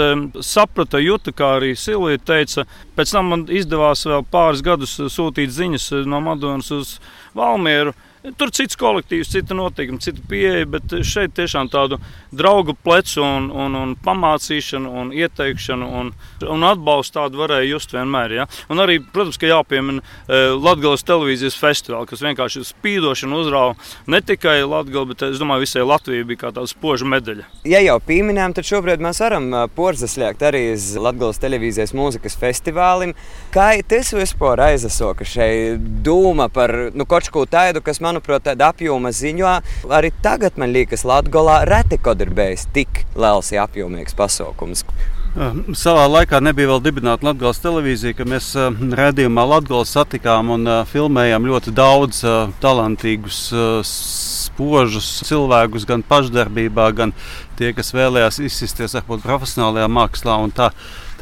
saprata, 0.42 1.00
juta, 1.02 1.32
kā 1.34 1.56
arī 1.60 1.72
Silvija 1.78 2.18
teica. 2.18 2.66
Pēc 2.98 3.14
tam 3.14 3.30
man 3.32 3.44
izdevās 3.50 4.02
vēl 4.08 4.24
pāris 4.32 4.64
gadus 4.66 4.96
sūtīt 5.14 5.52
ziņas 5.54 5.90
no 6.10 6.22
Madonas 6.24 6.72
uz 6.74 6.96
Valmieru. 7.38 7.94
Tur 8.22 8.52
cits 8.54 8.76
kolektīvs, 8.78 9.32
cita 9.32 9.54
notikuma, 9.58 9.98
cita 9.98 10.22
pieeja, 10.30 10.62
bet 10.70 10.92
šeit 11.02 11.32
tiešām 11.34 11.66
tādu 11.72 11.96
draugu 12.30 12.76
plecu 12.78 13.18
un, 13.18 13.48
un, 13.50 13.74
un 13.74 13.94
pamācīšanu, 13.98 14.92
un 15.00 15.08
ieteikšanu 15.16 15.88
un, 15.98 16.12
un 16.46 16.66
atbalstu 16.68 17.16
tādu 17.16 17.40
varēja 17.40 17.66
just 17.72 17.94
vienmēr. 17.96 18.34
Ja? 18.36 18.46
Un 18.70 18.82
arī, 18.84 19.00
protams, 19.02 19.40
ka 19.42 19.50
jāpiemina 19.50 20.04
uh, 20.04 20.54
Latvijas 20.54 21.02
televīzijas 21.08 21.56
festivāls, 21.58 22.06
kas 22.12 22.22
vienkārši 22.22 22.62
spīdoši 22.68 23.26
un 23.26 23.34
uzrauga 23.40 24.14
ne 24.14 24.22
tikai 24.22 24.60
Latviju, 24.70 25.04
bet 25.10 25.26
es 25.26 25.42
domāju, 25.42 25.66
visai 25.66 25.82
Latvijai 25.82 26.28
bija 26.30 26.44
kā 26.44 26.52
tāda 26.54 26.70
spoža 26.70 27.08
medaļa. 27.10 27.48
Ja 27.66 27.82
jau 27.82 27.98
pieminējām, 28.06 28.54
tad 28.54 28.70
šobrīd 28.70 29.02
mēs 29.02 29.18
varam 29.24 29.50
porzas 29.74 30.14
liekt 30.20 30.46
arī 30.46 30.62
uz 30.76 30.92
Latvijas 30.94 31.42
televīzijas 31.42 31.96
mūzikas 31.98 32.38
festivālim. 32.38 33.16
Kā 33.50 33.72
tas 33.82 34.14
vispār 34.14 34.62
aizasoka 34.70 35.26
šeit 35.26 35.82
dūma 36.06 36.46
par 36.54 36.76
nu, 36.94 37.08
kaut 37.08 37.26
ko 37.34 37.48
tādu, 37.50 37.82
kas 37.82 37.98
manuprāt, 38.12 38.44
tāda 38.50 38.70
apjoma 38.72 39.12
ziņā 39.16 39.56
arī 39.90 40.12
tagad 40.22 40.60
man 40.60 40.74
liekas 40.74 41.06
Latvijā 41.08 41.62
reti, 41.68 41.98
kad 42.02 42.20
ir 42.20 42.32
bijis 42.36 42.68
tik 42.76 43.04
liels 43.16 43.52
apjomīgs 43.64 44.16
pasaukums. 44.18 44.84
Savā 45.32 46.04
laikā 46.12 46.42
nebija 46.44 46.68
vēl 46.68 46.82
dibināta 46.84 47.24
Latvijas 47.24 47.62
televīzija, 47.64 48.18
kad 48.18 48.28
mēs 48.28 48.50
uh, 48.52 48.68
redzējumā 48.68 49.46
Latvijas 49.48 49.94
satikām 49.96 50.52
un 50.52 50.68
uh, 50.68 50.82
filmējām 50.90 51.48
ļoti 51.48 51.72
daudz 51.72 52.20
talantīgus, 52.60 53.46
spožus 53.88 55.08
cilvēkus, 55.24 55.88
gan 55.88 56.04
pašdarbībā, 56.04 56.90
gan 56.98 57.14
tie, 57.56 57.72
kas 57.72 57.94
vēlējās 57.96 58.42
izsisties 58.44 58.98
varbūt 58.98 59.24
profesionālajā 59.24 59.88
mākslā. 59.88 60.36
Tā, 60.52 60.68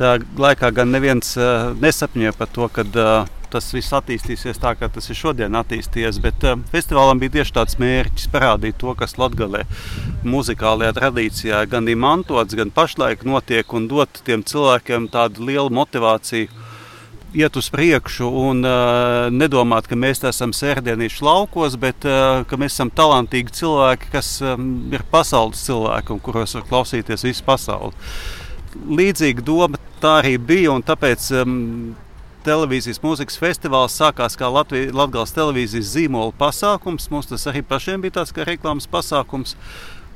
tā 0.00 0.16
laikā 0.42 0.72
gan 0.74 0.90
neviens 0.90 1.36
uh, 1.38 1.70
nesapņoja 1.78 2.34
par 2.34 2.50
to, 2.50 2.66
ka 2.74 2.86
uh, 2.90 3.36
tas 3.50 3.68
viss 3.74 3.94
attīstīsies 3.96 4.60
tā, 4.62 4.74
kā 4.78 4.88
tas 4.92 5.10
ir 5.10 5.18
šodien 5.18 5.58
attīstījies. 5.60 6.20
Bet 6.22 6.46
uh, 6.46 6.56
festivālam 6.72 7.20
bija 7.22 7.40
tieši 7.40 7.56
tāds 7.58 7.78
mērķis 7.82 8.30
parādīt 8.32 8.78
to, 8.80 8.94
kas 8.98 9.18
Latvijā 9.20 9.64
muzikālajā 10.26 10.94
tradīcijā 10.96 11.64
gan 11.70 11.88
ir 11.88 11.98
mantots, 12.00 12.56
gan 12.56 12.72
pašlaik 12.74 13.24
notiek, 13.28 13.72
un 13.76 13.88
dot 13.90 14.22
tiem 14.26 14.44
cilvēkiem 14.46 15.08
tādu 15.12 15.46
lielu 15.48 15.72
motivāciju. 15.74 16.68
Iet 17.30 17.54
uz 17.54 17.68
priekšu 17.70 18.26
un 18.26 18.64
uh, 18.66 19.28
nedomāt, 19.30 19.86
ka 19.86 19.94
mēs 19.94 20.24
esam 20.26 20.50
sērdienīši 20.56 21.22
laukos, 21.22 21.76
bet 21.78 22.02
uh, 22.08 22.42
ka 22.42 22.58
mēs 22.58 22.74
esam 22.74 22.90
talantīgi 22.90 23.54
cilvēki, 23.60 24.10
kas 24.10 24.32
um, 24.42 24.90
ir 24.90 25.06
pasaules 25.12 25.62
cilvēki 25.68 26.16
un 26.16 26.22
kuros 26.26 26.56
var 26.58 26.66
klausīties 26.72 27.28
visu 27.28 27.46
pasauli. 27.46 27.94
Līdzīga 28.90 29.46
doma 29.46 29.78
tā 30.02 30.16
arī 30.24 30.34
bija, 30.42 30.74
un 30.74 30.82
tāpēc 30.86 31.28
um, 31.38 31.54
televīzijas 32.44 33.00
mūzikas 33.02 33.38
festivāls 33.40 33.96
sākās 34.00 34.36
kā 34.38 34.48
Latvijas, 34.50 34.92
Latvijas 34.96 35.34
televīzijas 35.36 35.94
zīmola 35.94 36.34
pasākums. 36.38 37.08
Mums 37.12 37.30
tas 37.30 37.46
arī 37.50 37.62
pašiem 37.66 38.02
bija 38.04 38.20
tāds 38.20 38.34
kā 38.36 38.46
reklāmas 38.48 38.88
pasākums. 38.90 39.56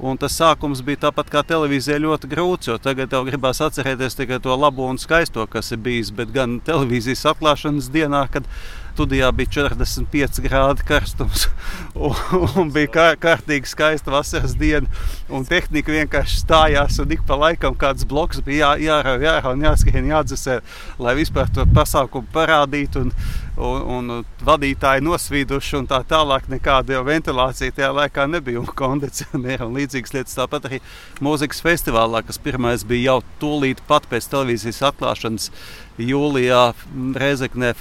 Un 0.04 0.19
tas 0.19 0.35
sākums 0.35 0.83
bija 0.83 1.04
tāpat 1.04 1.28
kā 1.31 1.45
televīzijā 1.47 2.00
ļoti 2.02 2.28
grūts, 2.33 2.66
jo 2.66 2.78
tagad 2.83 3.12
jau 3.14 3.23
gribās 3.28 3.61
atcerēties 3.62 4.19
tikai 4.19 4.40
to 4.43 4.57
labo 4.59 4.88
un 4.90 4.99
skaisto, 4.99 5.47
kas 5.47 5.71
ir 5.71 5.78
bijis. 5.85 6.11
Bet 6.11 6.33
gan 6.35 6.59
televīzijas 6.66 7.23
atklāšanas 7.31 7.93
dienā, 7.95 8.25
kad 8.35 8.49
studijā 8.94 9.30
bija 9.34 9.52
45 9.68 10.40
grādi 10.44 10.86
karstums 10.86 11.48
un, 12.06 12.14
un 12.62 12.72
bija 12.74 12.90
kā, 12.94 13.06
kārtīgi 13.20 13.70
skaista 13.70 14.14
vasaras 14.14 14.56
diena. 14.58 14.90
Un 15.34 15.46
tehnika 15.48 15.92
vienkārši 15.92 16.42
stājās, 16.44 17.00
un 17.02 17.14
ik 17.14 17.24
pa 17.26 17.38
laikam 17.40 17.76
kāds 17.78 18.06
bloks 18.08 18.42
bija 18.46 18.74
jā, 18.74 18.90
jārauj, 18.90 19.24
jārauj, 19.26 19.62
jāskrien, 19.66 20.12
jādzesē, 20.12 20.60
lai 21.02 21.16
vispār 21.18 21.50
to 21.54 21.66
pasākumu 21.74 22.30
parādītu. 22.34 23.04
Un, 23.04 23.16
un, 23.56 23.82
un 24.10 24.24
vadītāji 24.44 25.04
nosvīduši, 25.04 25.76
un 25.78 25.88
tā 25.90 26.00
tālāk 26.08 26.48
nekāda 26.50 27.02
ventilācija 27.06 27.74
tajā 27.74 27.90
laikā 27.94 28.26
nebija, 28.30 28.60
un 28.60 28.70
kondicionēra 28.82 29.68
un 29.68 29.78
līdzīgas 29.78 30.14
lietas. 30.16 30.38
Tāpat 30.38 30.68
arī 30.68 30.80
mūzikas 31.24 31.62
festivālā, 31.64 32.24
kas 32.26 32.40
pirmais 32.42 32.84
bija 32.88 33.14
jau 33.14 33.18
tūlīt 33.42 33.82
pat 33.88 34.08
pēc 34.10 34.28
televīzijas 34.32 34.82
atklāšanas 34.90 35.50
jūlijā 35.98 36.72
Reizeknē 37.20 37.74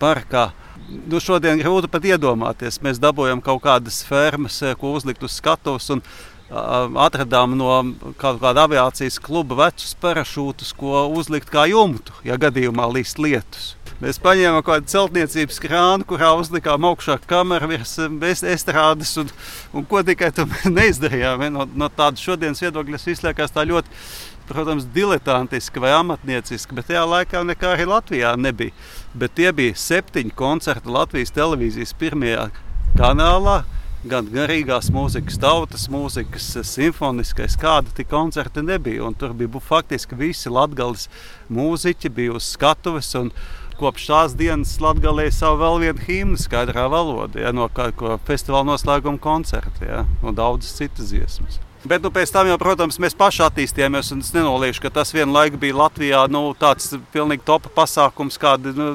parkā. 0.00 0.50
Nu, 0.88 1.20
šodien 1.20 1.60
grūti 1.60 1.90
pat 1.92 2.06
iedomāties. 2.08 2.80
Mēs 2.84 3.00
dabūjām 3.02 3.42
kaut 3.44 3.60
kādas 3.66 4.00
fermas, 4.08 4.62
eh, 4.62 4.74
ko 4.74 4.94
uzlikt 4.96 5.22
uz 5.22 5.36
skatuves. 5.36 5.90
Atradām 6.48 7.58
no 7.60 7.68
kaut 8.16 8.40
kāda 8.40 8.64
aviācijas 8.64 9.18
kluba 9.20 9.66
vecus 9.66 9.92
parašūtus, 10.00 10.72
ko 10.72 11.04
uzlikt 11.12 11.50
kā 11.52 11.66
jumtu, 11.68 12.12
ja 12.24 12.38
gadījumā 12.40 12.88
līst 12.88 13.20
lietus. 13.20 13.74
Mēs 13.98 14.20
paņēmām 14.22 14.62
kaut 14.62 14.78
kādu 14.78 14.92
celtniecības 14.92 15.56
krānu, 15.60 16.06
kurā 16.06 16.30
uzlikām 16.38 16.84
augšā 16.86 17.18
kameru 17.26 17.68
virs 17.68 18.44
estrādes, 18.46 19.16
un, 19.18 19.28
un 19.74 19.84
ko 19.84 20.04
tikai 20.06 20.30
tam 20.32 20.54
neizdarījām. 20.78 21.42
No, 21.52 21.66
no 21.66 21.88
tādas 21.90 22.22
šodienas 22.22 22.62
viedokļa 22.62 22.96
tas 22.96 23.08
izliekas 23.10 23.52
tā 23.52 23.66
ļoti 23.66 23.90
protams, 24.48 24.86
diletantiski 24.94 25.82
vai 25.82 25.92
amatnieciski, 25.96 26.76
bet 26.76 26.88
tajā 26.90 27.04
laikā 27.08 27.44
nekā 27.46 27.74
arī 27.74 27.88
Latvijā 27.88 28.34
nebija. 28.40 28.74
Bet 29.18 29.36
tie 29.38 29.52
bija 29.52 29.76
septiņi 29.78 30.34
koncerti 30.38 30.92
Latvijas 30.92 31.34
televīzijas 31.36 31.94
pirmajā 32.00 32.48
kanālā. 32.98 33.62
Gan 34.08 34.28
garīgās 34.30 34.92
mūzikas, 34.94 35.40
tautas 35.42 35.88
mūzikas, 35.90 36.52
simfoniskais, 36.64 37.56
kāda 37.58 37.90
tik 37.96 38.08
koncerta 38.12 38.62
nebija. 38.62 39.02
Un 39.08 39.16
tur 39.18 39.34
bija 39.36 39.60
faktiski 39.60 40.16
visi 40.18 40.52
latgales 40.54 41.08
mūziķi, 41.50 42.12
bija 42.14 42.36
uz 42.38 42.46
skatuves. 42.54 43.10
Un, 43.18 43.32
kopš 43.78 44.08
tās 44.10 44.34
dienas 44.38 44.74
Latvijā 44.82 45.30
savu 45.34 45.60
vēl 45.62 45.80
vienu 45.84 46.06
himnu 46.06 46.40
skaidrā 46.40 46.88
valodā, 46.90 47.44
ja, 47.44 47.54
no 47.54 47.68
kā, 47.70 47.92
ko 47.94 48.16
festivāla 48.26 48.72
noslēguma 48.72 49.22
koncerta 49.22 49.86
ja, 49.86 50.04
un 50.22 50.38
daudzas 50.38 50.74
citas 50.80 51.12
dziesmas. 51.12 51.60
Bet 51.88 52.04
nu, 52.04 52.12
pēc 52.12 52.32
tam, 52.34 52.48
jau, 52.50 52.58
protams, 52.60 52.98
mēs 53.00 53.16
paši 53.18 53.44
attīstījāmies. 53.46 54.12
Es 54.18 54.32
nenoliekšu, 54.36 54.84
ka 54.84 54.92
tas 55.00 55.14
vienlaikus 55.16 55.60
bija 55.62 55.78
Latvijā 55.78 56.22
nu, 56.32 56.42
tāds 56.58 56.92
pilnīgi 57.14 57.46
top 57.48 57.70
pasākums, 57.76 58.38
kāda 58.40 58.74
nu, 58.76 58.88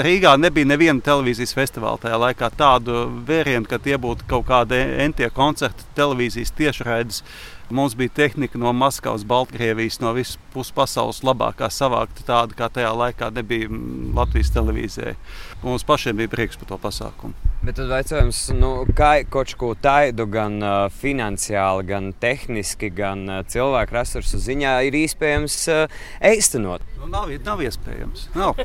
Rīgā 0.00 0.36
nebija 0.40 0.68
neviena 0.70 1.02
televīzijas 1.04 1.52
festivāla 1.56 2.00
tajā 2.00 2.18
laikā. 2.24 2.50
Tādu 2.56 3.06
vērienu, 3.28 3.66
ka 3.68 3.80
tie 3.82 3.98
būtu 4.00 4.28
kaut 4.30 4.46
kādi 4.48 4.78
entie 5.04 5.28
koncerti, 5.34 5.88
televīzijas 5.98 6.54
tiešraides 6.56 7.24
Mums 7.70 7.94
bija 7.94 8.08
tehnika 8.08 8.58
no 8.58 8.72
Maskavas, 8.72 9.24
Baltkrievijas, 9.24 10.00
no 10.00 10.10
visas 10.12 10.38
puses 10.52 10.74
pasaules 10.74 11.22
labākā 11.22 11.68
savākta 11.70 12.26
tāda, 12.26 12.56
kā 12.58 12.66
tajā 12.66 12.90
laikā 12.90 13.30
nebija 13.36 13.70
mm, 13.70 14.10
Latvijas 14.18 14.50
televīzijai. 14.56 15.14
Mums 15.62 15.86
pašiem 15.86 16.18
bija 16.18 16.34
prieks 16.34 16.58
par 16.58 16.72
to 16.72 16.80
pasākumu. 16.82 17.49
Bet 17.60 17.76
tad 17.76 17.90
jautājums, 17.92 18.38
nu, 18.56 18.70
kā 18.96 19.10
kaut 19.28 19.50
ko 19.60 19.74
tādu 19.76 20.24
gan 20.32 20.54
uh, 20.64 20.86
finansiāli, 20.96 21.84
gan 21.90 22.06
tehniski, 22.16 22.88
gan 22.96 23.26
uh, 23.28 23.42
cilvēku 23.44 23.98
resursu 23.98 24.40
ziņā 24.40 24.78
ir 24.88 24.96
iespējams 25.02 25.56
uh, 25.68 25.98
īstenot? 26.24 26.86
Nu, 26.96 27.10
nav, 27.12 27.28
nav 27.44 27.60
iespējams. 27.60 28.30
Nav. 28.32 28.62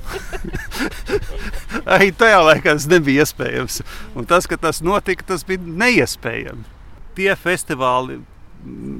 Arī 1.97 2.13
tajā 2.15 2.39
laikā 2.45 2.77
tas 2.77 2.87
nebija 2.93 3.27
iespējams. 3.27 3.81
Un 4.15 4.31
tas, 4.31 4.47
ka 4.47 4.55
tas 4.63 4.79
notika, 4.79 5.27
tas 5.27 5.43
bija 5.43 5.59
neiespējami. 5.83 6.63
Tie 7.19 7.33
festivāli, 7.35 8.21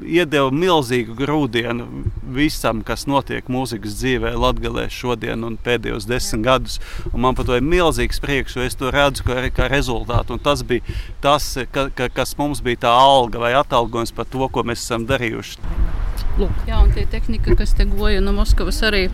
iedeva 0.06 0.52
milzīgu 0.54 1.16
grūdienu 1.18 1.88
visam, 2.36 2.82
kas 2.86 3.06
notiek 3.10 3.48
mūzikas 3.52 3.98
dzīvē, 4.00 4.34
Latvijā 4.40 4.88
šodien 4.92 5.46
un 5.48 5.58
pēdējos 5.62 6.08
desmit 6.10 6.46
gadus. 6.46 6.80
Un 7.12 7.24
man 7.26 7.38
par 7.38 7.48
to 7.48 7.58
ir 7.58 7.66
milzīgs 7.66 8.22
prieks, 8.24 8.58
jo 8.58 8.66
es 8.66 8.78
to 8.80 8.92
redzu 8.94 9.26
kā, 9.28 9.42
kā 9.56 9.70
rezultātu. 9.72 10.36
Un 10.36 10.44
tas 10.46 10.64
bija 10.68 10.98
tas, 11.24 11.52
ka, 11.72 11.90
ka, 11.96 12.10
kas 12.14 12.36
mums 12.40 12.64
bija 12.66 12.86
tā 12.88 12.94
alga 12.96 13.42
vai 13.42 13.56
atalgojums 13.58 14.16
par 14.16 14.30
to, 14.30 14.50
ko 14.50 14.66
mēs 14.68 14.86
esam 14.86 15.08
darījuši. 15.10 15.85
Lūk. 16.36 16.66
Jā, 16.68 16.82
un 16.84 16.90
tie 16.92 17.06
tehnika, 17.08 17.54
kas 17.56 17.72
te 17.78 17.86
goja 17.88 18.20
no 18.20 18.34
Moskavas 18.36 18.82
arī. 18.84 19.06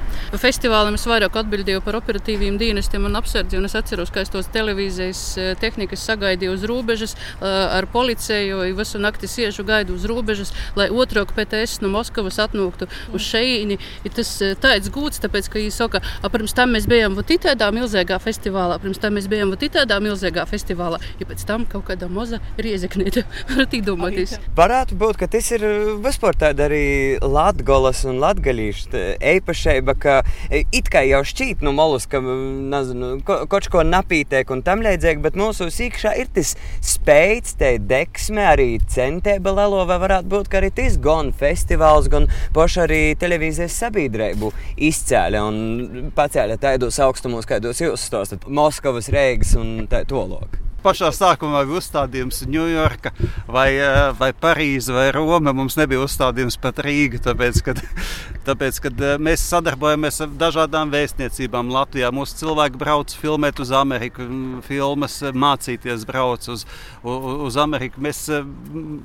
Festivālam 0.42 0.96
es 0.98 1.04
vairāk 1.06 1.36
atbildēju 1.38 1.84
par 1.86 2.00
operatīviem 2.00 2.56
dienestiem 2.58 3.04
un 3.06 3.20
apsardzi, 3.20 3.60
un 3.60 3.68
es 3.68 3.76
atceros, 3.78 4.10
ka 4.10 4.24
es 4.26 4.32
tos 4.34 4.50
televīzijas 4.50 5.22
eh, 5.38 5.52
tehnikas 5.62 6.02
sagaidīju 6.10 6.56
uz 6.56 6.66
robežas 6.66 7.14
eh, 7.14 7.46
ar 7.46 7.86
policiju, 7.94 8.64
jo 8.66 8.78
visu 8.80 9.02
nakti 9.04 9.30
siežu 9.30 9.66
gaidu 9.68 10.00
uz 10.00 10.08
robežas, 10.10 10.50
lai 10.74 10.88
otro 10.90 11.22
PTS 11.30 11.84
no 11.84 11.92
Moskavas 11.94 12.40
atnāktu 12.42 12.88
uz 13.14 13.28
šeini. 13.28 13.78
Ir 14.02 14.18
tas 14.18 14.34
eh, 14.42 14.56
tāds 14.58 14.90
gūts, 14.90 15.22
tāpēc, 15.22 15.52
ka 15.54 15.62
viņi 15.62 15.76
saka, 15.78 16.02
ka 16.26 16.34
pirms 16.34 16.58
tam 16.58 16.74
mēs 16.74 16.90
bijām 16.90 17.20
tādā 17.22 17.70
milzīgā 17.70 18.18
festivālā, 18.18 18.80
pirms 18.82 18.98
tam 18.98 19.20
mēs 19.20 19.30
bijām 19.30 19.54
tādā 19.62 20.00
milzīgā 20.02 20.48
festivālā, 20.50 20.98
ja 21.22 21.30
pēc 21.30 21.46
tam 21.46 21.70
kaut 21.70 21.86
kāda 21.92 22.10
maza 22.10 22.42
riezeknīte. 22.58 23.28
Varat 23.54 23.78
iedomāties. 23.78 24.40
Varētu 24.58 24.98
būt, 24.98 25.22
ka 25.22 25.30
tas 25.38 25.54
ir 25.54 25.70
vispār 26.02 26.42
tāda 26.48 26.66
arī 26.66 26.82
latgolas 27.22 28.04
un 28.08 28.20
latgalīšu 28.22 29.02
eipašeiba, 29.20 29.96
ka 30.00 30.16
e, 30.50 30.64
it 30.76 30.90
kā 30.92 31.04
jau 31.08 31.22
šķīt 31.28 31.64
no 31.66 31.74
molus, 31.76 32.08
ka, 32.10 32.22
nezinu, 32.22 33.14
ko, 33.28 33.42
kaut 33.52 33.70
ko 33.72 33.84
napītiek 33.88 34.50
un 34.54 34.64
tam 34.66 34.84
līdzīgi, 34.86 35.24
bet 35.24 35.38
mūsu 35.40 35.70
sīkšā 35.74 36.16
ir 36.22 36.32
tas 36.36 36.56
spējas, 36.94 37.56
te 37.60 37.74
deksme, 37.92 38.46
arī 38.54 38.70
centēba 38.92 39.56
lelo, 39.58 39.84
vai 39.90 40.00
varētu 40.02 40.32
būt, 40.32 40.52
ka 40.52 40.62
arī 40.62 40.72
tas 40.82 40.98
gan 41.02 41.32
festivāls, 41.38 42.10
gan 42.12 42.30
paši 42.56 42.84
arī 42.86 43.02
televīzijas 43.22 43.78
sabiedrību 43.84 44.52
izcēla 44.90 45.46
un 45.48 46.12
pacēla 46.16 46.60
tādos 46.62 47.00
augstumos, 47.04 47.50
kādos 47.50 47.84
jūs 47.84 48.10
stāstat, 48.12 48.50
Moskavas, 48.52 49.12
Reigas 49.14 49.56
un 49.60 49.88
tā 49.92 50.06
tolok 50.08 50.71
pašā 50.84 51.12
sākumā 51.16 51.64
bija 51.68 51.80
uzstādījums 51.80 52.42
Ņujorka, 52.50 53.12
vai, 53.48 53.70
eh, 53.76 54.12
vai 54.18 54.32
Parīze, 54.34 54.94
vai 54.94 55.10
Roma. 55.16 55.54
Mums 55.54 55.78
nebija 55.80 56.04
uzstādījums 56.06 56.58
pat 56.62 56.82
Rīga, 56.86 57.22
tāpēc, 57.28 57.62
kad, 57.66 57.82
tāpēc, 58.48 58.82
kad 58.88 59.02
eh, 59.02 59.18
mēs 59.22 59.46
sadarbojamies 59.52 60.22
ar 60.26 60.34
dažādām 60.42 60.94
vēstniecībām 60.94 61.72
Latvijā. 61.74 62.12
Mūsu 62.16 62.42
cilvēki 62.42 62.82
brauc 62.82 63.14
filmēt 63.14 63.62
uz 63.64 63.72
Ameriku, 63.72 64.28
filmas 64.68 65.22
mācīties 65.22 66.08
brauc 66.10 66.50
uz, 66.50 66.66
uz, 67.04 67.32
uz 67.52 67.62
Ameriku. 67.62 68.02
Mēs, 68.02 68.26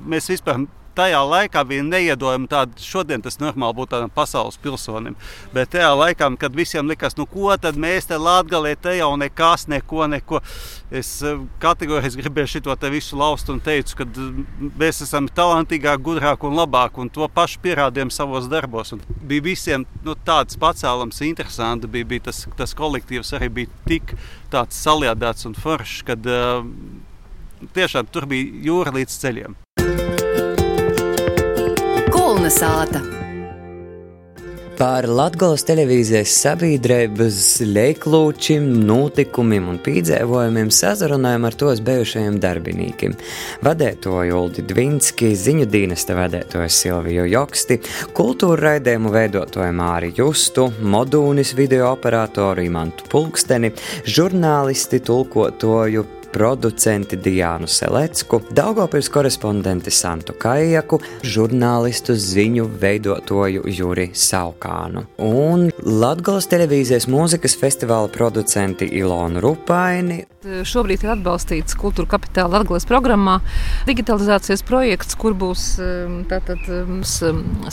mēs 0.07 0.33
vispār 0.33 0.65
tajā 0.97 1.19
laikā 1.23 1.63
bija 1.67 1.85
neiedomājami 1.85 2.49
tāda, 2.51 2.81
šodien 2.81 3.23
tas 3.23 3.39
normāli 3.41 3.77
būtu 3.77 3.93
tādam 3.93 4.11
pasaules 4.13 4.57
pilsonim. 4.61 5.17
Bet 5.53 5.71
tajā 5.75 5.91
laikā, 5.95 6.29
kad 6.41 6.55
visiem 6.57 6.89
likās, 6.89 7.17
nu 7.19 7.27
ko 7.29 7.53
tad 7.61 7.77
mēs 7.79 8.09
te 8.09 8.17
Latvijā 8.17 8.75
te 8.81 8.97
jau 8.97 9.11
nekas, 9.19 9.67
neko, 9.71 10.07
neko. 10.11 10.41
Es 10.91 11.09
eh, 11.25 11.39
kategoriski 11.61 12.23
gribēju 12.23 12.51
šo 12.57 12.75
te 12.79 12.91
visu 12.91 13.19
laust 13.19 13.49
un 13.51 13.59
teicu, 13.63 13.99
ka 13.99 14.07
mēs 14.79 15.01
esam 15.03 15.27
talantīgāki, 15.27 16.03
gudrāki 16.03 16.47
un 16.47 16.57
labāki. 16.57 17.03
Un 17.03 17.11
to 17.13 17.27
pašu 17.33 17.61
pierādījām 17.63 18.11
savos 18.13 18.47
darbos. 18.51 18.93
Un 18.95 19.03
bija 19.27 19.45
visiem 19.49 19.85
nu, 20.05 20.15
tāds 20.27 20.59
pacēlams, 20.59 21.21
interesants. 21.27 21.89
Bija, 21.91 22.07
bija 22.07 22.27
tas, 22.29 22.45
tas 22.57 22.75
kolektīvs 22.77 23.35
arī 23.37 23.51
bija 23.61 23.83
tik 23.87 24.15
saliedēts 24.51 25.47
un 25.49 25.55
foršs, 25.57 26.01
ka 26.07 26.15
uh, 26.17 26.65
tiešām 27.75 28.11
tur 28.11 28.29
bija 28.29 28.67
jūra 28.69 28.95
līdz 28.95 29.21
ceļiem. 29.23 29.57
Kalnasāta. 32.37 32.99
Par 34.77 35.07
Latvijas 35.09 35.63
televīzijas 35.65 36.35
sabiedrības 36.37 37.37
leiklūčiem, 37.65 38.67
notikumiem 38.85 39.71
un 39.71 39.79
pīdzēvojumiem 39.81 40.69
sazrunājam 40.69 41.47
ar 41.49 41.57
tos 41.57 41.81
bijušajiem 41.87 42.37
darbiniekiem. 42.43 43.15
Vadētoju 43.65 44.37
Uldi 44.37 44.67
Dvinski, 44.69 45.31
ziņu 45.33 45.65
dienesta 45.73 46.13
vadētoju 46.19 46.69
Silviju 46.77 47.25
Joksti, 47.31 47.79
kultūra 48.13 48.75
raidējumu 48.75 49.15
veidotoju 49.17 49.73
Māri 49.81 50.11
Justu, 50.19 50.67
modūnis 50.77 51.55
video 51.57 51.89
operatoru 51.95 52.67
Imantu 52.69 53.09
Pulksteni, 53.09 53.73
žurnālisti, 54.05 55.01
tulkotoju 55.09 56.05
producenti 56.37 57.17
Diānu 57.17 57.65
Selecku, 57.67 58.41
Daugopils 58.53 59.09
korespondenti 59.09 59.89
Santu 59.89 60.35
Kajaku, 60.37 60.99
žurnālistu 61.25 62.13
ziņu 62.13 62.67
veidotoju 62.81 63.63
Juri 63.73 64.11
Saukānu 64.13 65.07
un 65.23 65.71
Latgales 65.81 66.45
televīzijas 66.51 67.09
mūzikas 67.09 67.57
festivāla 67.57 68.11
producenti 68.13 68.85
Ilonu 68.99 69.41
Rupaini. 69.41 70.21
Šobrīd 70.47 71.01
ir 71.03 71.11
atbalstīts 71.15 71.75
Kultūra 71.79 72.13
Kapitāla 72.13 72.61
Latvijas 72.61 72.85
programmā 72.87 73.39
digitalizācijas 73.87 74.63
projekts, 74.67 75.17
kur 75.19 75.35
būs 75.35 75.63
um, 75.83 76.21
tātad, 76.29 76.61
um, 76.71 77.01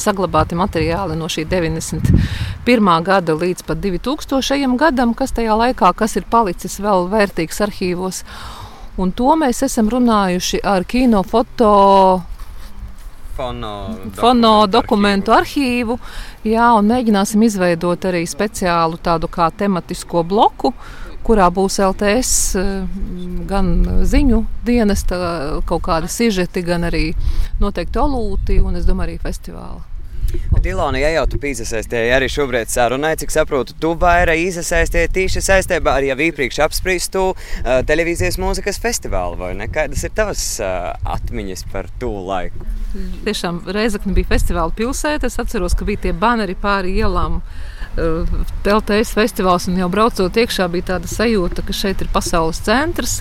saglabāti 0.01 0.59
materiāli 0.59 1.15
no 1.19 1.29
šī 1.31 1.45
91. 1.51 2.91
gada 3.07 3.37
līdz 3.39 3.67
pat 3.69 3.83
2000. 3.85 4.75
gadam, 4.81 5.15
kas 5.15 5.37
tajā 5.37 5.55
laikā 5.61 5.93
kas 5.95 6.17
ir 6.19 6.27
palicis 6.31 6.81
vēl 6.83 7.07
vērtīgs 7.13 7.63
arhīvos. 7.69 8.25
Un 8.99 9.15
to 9.15 9.37
mēs 9.39 9.63
esam 9.67 9.91
runājuši 9.91 10.63
ar 10.67 10.87
kino 10.87 11.23
foto. 11.23 11.71
Fono, 13.35 13.71
fono 14.15 14.53
dokumentu 14.71 15.33
arhīvu, 15.35 15.97
jā, 16.47 16.69
un 16.79 16.87
mēģināsim 16.87 17.43
izveidot 17.43 18.07
arī 18.07 18.21
speciālu 18.31 19.01
tādu 19.03 19.27
kā 19.27 19.49
tematisko 19.51 20.23
bloku, 20.23 20.71
kurā 21.25 21.49
būs 21.55 21.81
LTS 21.83 22.61
gan 23.49 23.73
ziņu 24.05 24.45
dienesta, 24.67 25.19
kaut 25.69 25.87
kādi 25.89 26.11
sižeti, 26.13 26.65
gan 26.67 26.87
arī 26.91 27.09
noteikti 27.63 28.01
olūti 28.01 28.61
un, 28.63 28.77
es 28.79 28.87
domāju, 28.89 29.15
arī 29.15 29.19
festivāli. 29.23 29.83
Dilona, 30.65 30.99
ja 30.99 31.11
jau 31.13 31.27
tu 31.31 31.39
piesaistīji 31.39 32.11
arī 32.15 32.27
šobrīd 32.33 32.71
sarunai, 32.73 33.13
cik 33.21 33.31
saprotu, 33.31 33.77
tu 33.79 33.93
vairāk 34.01 34.41
iesaistīji 34.41 35.11
tieši 35.15 35.43
saistībā 35.45 35.99
ar 35.99 36.07
jau 36.09 36.17
iepriekš 36.27 36.59
apspriestu 36.65 37.25
uh, 37.35 37.37
televīzijas 37.87 38.41
mūzikas 38.43 38.81
festivālu, 38.83 39.39
vai 39.39 39.53
ne? 39.59 39.69
Kādas 39.71 40.03
ir 40.07 40.15
tavas 40.17 40.43
uh, 40.65 40.95
atmiņas 41.17 41.67
par 41.71 41.91
to 42.01 42.11
laiku? 42.27 42.67
Tiešām 43.29 43.63
Reizekne 43.77 44.17
bija 44.17 44.33
festivāla 44.33 44.75
pilsēta. 44.75 45.29
Es 45.31 45.39
atceros, 45.43 45.77
ka 45.79 45.87
bija 45.87 46.07
tie 46.09 46.17
baneri 46.17 46.57
pāri 46.59 46.97
ielām. 47.05 47.39
Uh, 47.39 47.74
LTS 47.95 49.15
festivāls 49.15 49.69
un 49.71 49.79
jau 49.79 49.89
braucot 49.93 50.39
iekšā 50.41 50.67
bija 50.73 50.89
tāda 50.95 51.11
sajūta, 51.11 51.63
ka 51.67 51.77
šeit 51.77 52.03
ir 52.03 52.11
pasaules 52.13 52.61
centrs. 52.67 53.21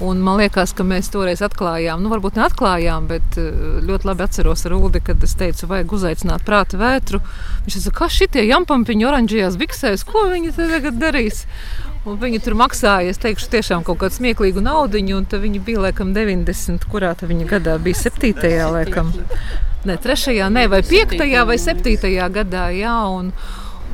Man 0.00 0.38
liekas, 0.40 0.74
ka 0.76 0.86
mēs 0.86 1.10
toreiz 1.14 1.42
atklājām, 1.44 2.02
nu 2.02 2.12
varbūt 2.12 2.38
neatklājām, 2.38 3.08
bet 3.10 3.38
eh, 3.40 3.50
ļoti 3.86 4.08
labi 4.10 4.26
atceros 4.26 4.66
Rūdi, 4.70 5.02
kad 5.06 5.22
es 5.24 5.36
teicu, 5.38 5.68
vajag 5.70 5.94
uzaicināt 5.98 6.46
prāta 6.46 6.80
vētru. 6.80 7.22
Viņš 7.66 7.78
teica, 7.78 7.94
kas 8.00 8.16
šitie 8.18 8.46
jampampiņi 8.48 9.08
oranžajās 9.08 9.60
biksēs, 9.60 10.06
ko 10.08 10.28
viņi 10.32 10.54
tagad 10.58 10.98
darīs? 10.98 11.44
Un 12.08 12.16
viņi 12.20 12.40
tur 12.40 12.54
maksāja, 12.56 13.12
es 13.12 13.18
teikšu, 13.20 13.50
tiešām 13.52 13.82
kaut 13.84 13.98
kādu 14.00 14.16
smieklīgu 14.16 14.62
naudu, 14.64 15.00
viņi 15.42 15.62
bija 15.66 15.82
laikam 15.88 16.14
90, 16.16 16.86
kurā 16.88 17.12
viņa 17.18 17.48
gadā 17.50 17.74
bija 17.82 17.98
7. 18.08 18.32
laikam. 18.72 19.12
Ne, 19.84 19.96
3. 20.00 20.36
ne, 20.50 20.66
vai 20.70 20.80
5. 20.82 21.18
vai 21.46 21.58
7. 21.58 22.14
gadā. 22.34 22.68
Jā, 22.74 22.96
un, 23.12 23.32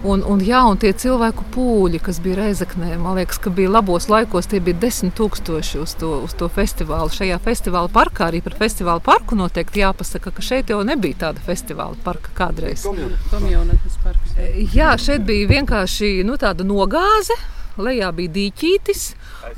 Un, 0.04 0.20
un, 0.28 0.40
jā, 0.44 0.58
un 0.68 0.76
tie 0.76 0.90
cilvēku 0.92 1.46
pūļi, 1.54 1.98
kas 2.04 2.18
bija 2.20 2.42
Reizeknē, 2.42 2.90
man 3.00 3.16
liekas, 3.16 3.38
ka 3.40 3.48
bija 3.54 3.70
labos 3.72 4.10
laikos, 4.12 4.50
tie 4.52 4.60
bija 4.60 4.76
desmit 4.82 5.14
tūkstoši 5.16 5.80
uz 5.80 5.94
to, 5.96 6.10
uz 6.26 6.34
to 6.36 6.50
festivālu. 6.52 7.08
Šajā 7.08 7.38
festivāla 7.40 7.88
parkā 7.92 8.28
arī 8.28 8.42
par 8.44 8.58
festivāla 8.58 9.00
parku 9.04 9.38
noteikti 9.38 9.80
jāpasaka, 9.80 10.34
ka 10.36 10.44
šeit 10.44 10.72
jau 10.74 10.82
nebija 10.84 11.22
tāda 11.22 11.40
festivāla 11.46 11.96
parka 12.04 12.34
kādreiz. 12.36 12.84
Komjonatnes 12.84 13.96
parks. 14.04 14.36
Jā, 14.76 14.92
šeit 15.00 15.24
bija 15.24 15.48
vienkārši 15.54 16.18
nu, 16.28 16.36
tāda 16.36 16.68
nogāze 16.68 17.38
lejā 17.80 18.12
bija 18.12 18.34
dīķītis. 18.36 19.06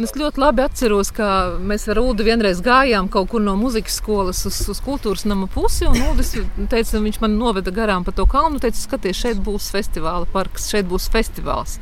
Es 0.02 0.12
ļoti 0.18 0.40
labi 0.42 0.64
atceros, 0.64 1.10
ka 1.14 1.28
mēs 1.62 1.86
ar 1.92 2.00
Ulu 2.02 2.24
vienreiz 2.26 2.58
gājām 2.64 3.08
kaut 3.12 3.30
kur 3.32 3.40
no 3.40 3.54
muzikas 3.56 3.96
skolas 4.00 4.42
uz, 4.48 4.58
uz 4.68 4.80
kultūras 4.84 5.24
nama 5.28 5.48
pusi. 5.50 5.86
Uldis 5.88 6.34
teica, 6.72 7.00
viņš 7.00 7.20
man 7.22 7.38
noveda 7.40 7.72
garām 7.74 8.04
pa 8.04 8.12
to 8.16 8.26
kalnu. 8.28 8.60
Teica, 8.62 8.78
skaties, 8.80 9.20
šeit 9.22 9.40
būs 9.46 9.70
festivāla 9.74 10.28
parks, 10.32 10.68
šeit 10.72 10.88
būs 10.90 11.08
festivāls. 11.12 11.78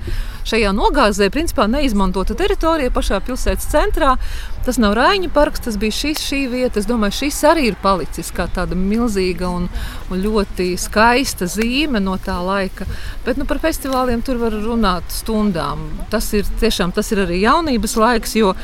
Šajā 0.47 0.75
nogāzē, 0.77 1.31
principā, 1.35 1.67
neizmantota 1.71 2.37
teritorija 2.39 2.93
pašā 2.95 3.23
pilsētas 3.25 3.71
centrā. 3.73 4.15
Tas 4.65 4.79
nav 4.81 4.95
Raņa 4.97 5.29
parks, 5.35 5.61
tas 5.67 5.75
bija 5.77 5.93
šis, 5.93 6.23
šī 6.25 6.39
vieta. 6.49 6.81
Es 6.81 6.87
domāju, 6.89 7.19
šis 7.19 7.43
arī 7.51 7.67
ir 7.69 7.75
palicis 7.83 8.31
kā 8.33 8.47
tāda 8.49 8.79
milzīga 8.79 9.51
un, 9.53 9.67
un 10.09 10.23
ļoti 10.23 10.71
skaista 10.81 11.45
zīme 11.53 12.01
no 12.01 12.17
tā 12.17 12.39
laika. 12.41 12.87
Bet 13.27 13.37
nu, 13.37 13.45
par 13.49 13.61
festivāliem 13.61 14.25
tur 14.25 14.41
var 14.41 14.57
runāt 14.57 15.13
stundām. 15.13 15.85
Tas 16.13 16.31
ir 16.33 16.49
tiešām 16.63 16.95
tas 16.97 17.13
ir 17.13 17.27
arī 17.27 17.43
jaunības 17.43 17.99
laiks. 18.01 18.39
Jo, 18.41 18.55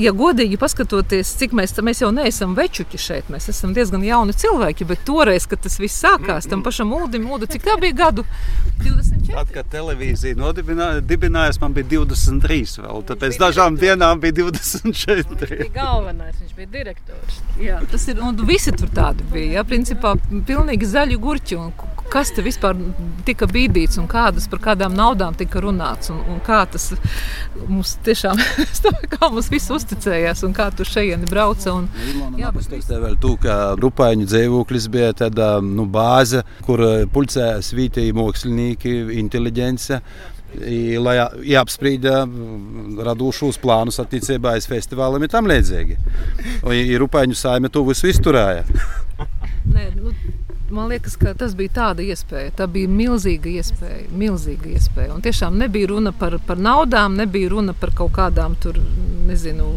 ja 0.00 0.12
godīgi 0.14 0.58
paskatoties, 0.60 1.32
cik 1.38 1.54
mēs, 1.56 1.74
mēs 1.84 2.02
jau 2.02 2.10
neesam 2.14 2.54
večuķi 2.58 3.00
šeit, 3.00 3.30
mēs 3.32 3.48
esam 3.52 3.74
diezgan 3.76 4.04
jauni 4.06 4.34
cilvēki, 4.36 4.86
bet 4.88 5.04
toreiz, 5.06 5.46
kad 5.50 5.62
tas 5.64 5.78
viss 5.80 6.02
sākās, 6.02 6.48
tam 6.50 6.64
pašam 6.66 6.90
mūdim, 6.92 7.26
mūdu, 7.28 7.48
cik 7.50 7.66
tā 7.66 7.76
bija 7.82 7.96
gadu 8.04 8.26
24. 8.82 9.34
Tad, 9.34 9.50
kad 9.54 9.70
televīzija 9.72 10.38
nodibinājās, 10.38 11.58
man 11.62 11.74
bija 11.76 11.88
23 11.96 12.84
vēl, 12.84 13.04
tad 13.08 13.22
pēc 13.22 13.38
dažām 13.40 13.78
dienām 13.80 14.22
bija 14.22 14.38
24. 14.42 14.84
Viņš 14.84 15.46
bija 15.48 15.72
galvenais, 15.74 16.36
viņš 16.42 16.58
bija 16.58 16.72
direktors. 16.78 17.40
Jā, 17.60 17.80
tas 17.90 18.06
ir, 18.10 18.20
un 18.22 18.38
visi 18.48 18.74
tur 18.76 18.92
tādi 18.94 19.26
bija, 19.32 19.60
jā, 19.60 19.66
principā 19.68 20.14
pilnīgi 20.48 20.90
zaļi 20.90 21.20
gurķi, 21.22 21.60
un 21.60 21.72
kas 22.12 22.30
te 22.34 22.42
vispār 22.44 22.76
tika 23.26 23.46
bīdīts 23.50 23.98
un 24.00 24.08
kādas 24.10 24.46
par 24.50 24.60
kādām 24.68 24.94
naudām 24.96 25.36
tika 25.38 25.62
runāts 25.64 26.12
un, 26.12 26.20
un 26.30 26.40
kā 26.44 26.62
tas 26.70 26.90
mums 27.68 27.96
tiešām, 28.06 28.40
kā 29.14 29.30
mums 29.30 29.50
viss 29.52 29.72
uzticējās 29.74 30.44
un 30.46 30.54
kā 30.56 30.70
tu 30.76 30.86
šeit 30.88 31.24
brauca. 31.30 31.74
Un, 31.74 31.88
jā, 32.40 32.52
bet 32.54 32.62
es 32.64 32.70
teiktu 32.70 33.00
vēl 33.02 33.18
tu, 33.20 33.34
ka 33.40 33.74
Rupaiņu 33.80 34.28
dzīvoklis 34.30 34.90
bija 34.92 35.14
tāda 35.24 35.56
nu, 35.64 35.88
bāze, 35.90 36.44
kur 36.66 36.82
pulcējās 37.14 37.72
vietēji 37.76 38.14
mākslinieki, 38.16 38.94
inteliģence. 39.24 40.00
I, 40.54 40.94
lai 41.02 41.16
apsprieža 41.58 42.20
radošos 43.02 43.56
plānus 43.58 43.98
attiecībā 43.98 44.52
uz 44.60 44.68
festivāliem 44.70 45.26
un 45.26 45.32
tam 45.32 45.50
līdzīgi. 45.50 45.96
Ir 46.70 47.02
Rupaiņu 47.02 47.34
saime 47.38 47.72
to 47.74 47.82
visu 47.88 48.06
izturēja. 48.12 48.62
Nē, 49.74 49.88
nu, 49.96 50.12
Man 50.74 50.88
liekas, 50.90 51.14
ka 51.20 51.36
tas 51.38 51.52
bija 51.54 51.70
tāda 51.76 52.02
iespēja. 52.02 52.50
Tā 52.58 52.66
bija 52.66 52.90
milzīga 52.90 53.46
iespēja. 53.60 54.08
Milzīga 54.10 54.72
iespēja. 54.74 55.12
Un 55.14 55.22
tiešām 55.22 55.54
nebija 55.60 55.92
runa 55.92 56.10
par, 56.18 56.34
par 56.48 56.58
naudām, 56.58 57.14
nebija 57.20 57.52
runa 57.52 57.76
par 57.78 57.92
kaut 57.94 58.10
kādām 58.16 58.56
tur, 58.58 58.80
nezinu, 59.28 59.68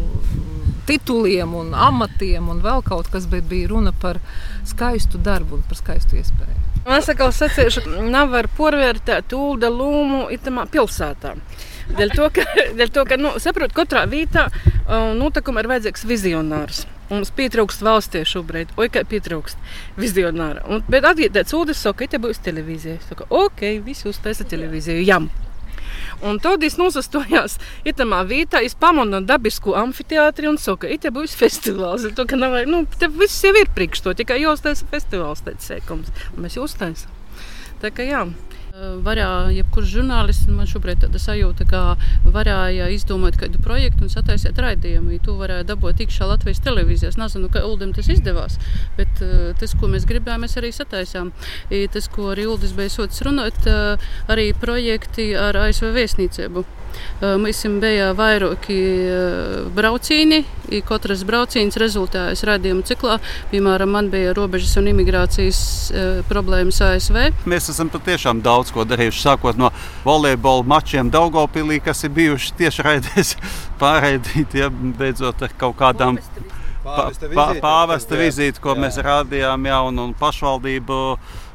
tituliem 0.88 1.54
un 1.54 1.70
amatiem 1.86 2.50
un 2.50 2.64
vēl 2.64 2.82
kaut 2.82 3.12
kas, 3.12 3.28
bet 3.30 3.46
bija 3.46 3.70
runa 3.70 3.94
par 4.02 4.18
skaistu 4.66 5.22
darbu 5.22 5.60
un 5.60 5.64
par 5.70 5.78
skaistu 5.78 6.18
iespēju. 6.18 6.58
Es 6.98 7.10
atkal 7.12 7.30
sacīšu, 7.36 7.84
ka 7.86 8.10
nav 8.10 8.34
var 8.34 8.50
porvērtēt 8.58 9.38
ūda 9.38 9.70
lūmu 9.70 10.26
itamā 10.34 10.66
pilsētā. 10.72 11.36
Dēļ 11.94 12.14
to, 12.18 12.30
ka, 12.34 12.50
dēļ 12.78 12.94
to, 12.98 13.06
ka 13.06 13.22
nu, 13.22 13.36
saprot, 13.38 13.74
katrā 13.76 14.08
vietā 14.10 14.48
nu, 15.14 15.30
ir 15.30 15.74
vajadzīgs 15.76 16.08
vizionārs. 16.10 16.88
Mums 17.08 17.30
pietrūkst 17.32 17.82
valstī 17.84 18.20
šobrīd, 18.28 18.74
oi, 18.76 18.90
kā 18.92 19.00
pietrūkst 19.08 19.56
vizionāra. 19.96 20.64
Un, 20.68 20.82
bet 20.92 21.06
atgādāt, 21.08 21.48
sūdzes 21.48 21.80
saka, 21.80 22.04
ka 22.04 22.14
te 22.14 22.20
būs 22.20 22.42
televīzija. 22.44 22.98
Es 23.00 23.08
saku, 23.08 23.24
ok, 23.32 23.64
visi 23.84 24.10
uztaisa 24.10 24.44
televīziju, 24.48 25.06
jām. 25.08 25.30
Un 26.20 26.40
tad 26.42 26.64
es 26.66 26.76
nosastojos 26.78 27.56
itamā 27.86 28.24
vietā, 28.28 28.60
es 28.66 28.74
pamanu 28.78 29.20
dabisku 29.24 29.76
amfiteātri 29.78 30.50
un 30.50 30.58
saku, 30.60 30.84
ka 30.84 31.00
te 31.04 31.12
būs 31.14 31.36
festivāls. 31.38 32.04
To, 32.18 32.26
ka 32.28 32.36
nav, 32.36 32.58
nu, 32.68 32.82
te 32.98 33.08
viss 33.12 33.44
jau 33.44 33.54
ir 33.56 33.70
priekš 33.74 34.04
to, 34.04 34.14
tikai 34.18 34.42
jāuztaisa 34.42 34.88
festivāls, 34.90 35.44
tāds 35.46 35.70
sēkums. 35.70 36.12
Un 36.34 36.44
mēs 36.44 36.58
jau 36.58 36.66
uztaisam. 36.66 37.14
Tā 37.82 37.92
kā 37.94 38.04
jā. 38.04 38.26
Varēja, 38.78 39.50
jebkurš 39.56 39.88
žurnālists, 39.96 40.46
man 40.54 40.68
šobrīd 40.70 41.00
tāda 41.02 41.18
sajūta, 41.18 41.64
ka 41.66 41.80
varēja 42.30 42.86
izdomāt 42.94 43.38
kādu 43.40 43.58
projektu 43.64 44.06
un 44.06 44.12
sataisīt 44.12 44.60
raidījumu. 44.62 45.16
Ja 45.16 45.24
tu 45.24 45.34
varēji 45.40 45.66
dabūt 45.72 46.04
iekšā 46.04 46.28
Latvijas 46.30 46.62
televīzijā. 46.62 47.10
Es 47.10 47.18
nezinu, 47.18 47.50
ka 47.50 47.64
Uldim 47.66 47.94
tas 47.96 48.10
izdevās, 48.12 48.58
bet 48.98 49.22
tas, 49.58 49.74
ko 49.78 49.90
mēs 49.90 50.06
gribējām, 50.08 50.46
mēs 50.46 50.58
arī 50.60 50.70
sataisām. 50.76 51.32
I 51.74 51.86
tas, 51.90 52.06
ko 52.12 52.30
arī 52.36 52.46
Uldis 52.52 52.76
bija 52.78 52.94
sots 52.94 53.24
runāt, 53.26 53.66
arī 54.30 54.52
projekti 54.62 55.32
ar 55.38 55.58
ASV 55.66 55.90
vēstniecību. 55.98 56.68
Mums 57.20 57.64
bija 57.82 58.12
vairāki 58.16 58.78
braucieni. 59.74 60.44
Katrs 60.86 61.24
brauciens 61.26 61.78
rezultējas 61.80 62.44
raidījuma 62.46 62.84
ciklā. 62.86 63.16
Piemēram, 63.52 63.90
man 63.96 64.10
bija 64.12 64.34
robežas 64.36 64.76
un 64.78 64.90
imigrācijas 64.92 65.60
problēmas 66.28 66.80
ASV. 66.84 67.18
Mēs 67.48 67.70
esam 67.72 67.90
patiešām 67.92 68.42
daudz 68.44 68.70
ko 68.74 68.84
darījuši. 68.88 69.24
Sākot 69.24 69.58
no 69.58 69.72
volejbola 70.04 70.66
mačiem 70.68 71.10
Daugopilī, 71.10 71.80
kas 71.84 72.04
ir 72.06 72.14
bijuši 72.18 72.54
tieši 72.60 72.86
raidēs 72.86 73.34
pārraidīti, 73.82 74.62
ja, 74.62 74.70
beidzot 74.70 75.42
ar 75.48 75.56
kaut 75.58 75.78
kādām. 75.80 76.20
Pāvesta 76.88 77.28
vizīte, 77.28 77.60
pāvesta 77.60 78.18
vizīte 78.18 78.62
ko 78.64 78.72
jā. 78.76 78.82
mēs 78.84 78.96
rādījām, 79.04 79.66
jā, 79.68 79.80
un, 79.90 79.98
un 80.06 80.14
pašvaldību 80.16 80.98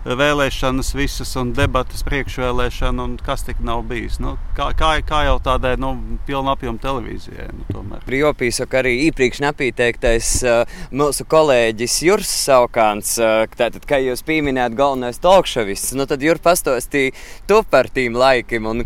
vēlēšanas, 0.05 0.93
visas 0.97 1.31
un 1.39 1.53
debatas 1.55 2.03
priekšvēlēšana, 2.07 3.05
un 3.07 3.15
kas 3.23 3.45
tik 3.47 3.61
nav 3.63 3.85
bijis. 3.89 4.19
Nu, 4.23 4.35
kā, 4.57 4.71
kā, 4.77 4.95
kā 5.07 5.23
jau 5.27 5.37
tādai 5.43 5.75
nu, 5.81 5.93
pilna 6.27 6.55
apjoma 6.57 6.81
televīzijai. 6.83 7.49
Nu, 7.71 7.83
Priopīsaka 8.07 8.81
arī 8.81 8.95
iepriekš 9.07 9.43
nepieteiktais 9.45 10.31
uh, 10.47 10.79
mūsu 10.91 11.27
kolēģis 11.29 11.99
Juris 12.07 12.33
Saukāns, 12.43 13.15
tātad, 13.55 13.83
kā 13.87 14.01
jūs 14.03 14.25
pieminējāt 14.27 14.75
galvenais 14.77 15.21
talkšavists, 15.23 15.95
nu 15.97 16.07
tad 16.09 16.23
Juris 16.25 16.43
pastāstīja 16.43 17.15
tu 17.47 17.63
par 17.69 17.89
tīm 17.93 18.17
laikiem 18.19 18.69
un 18.69 18.85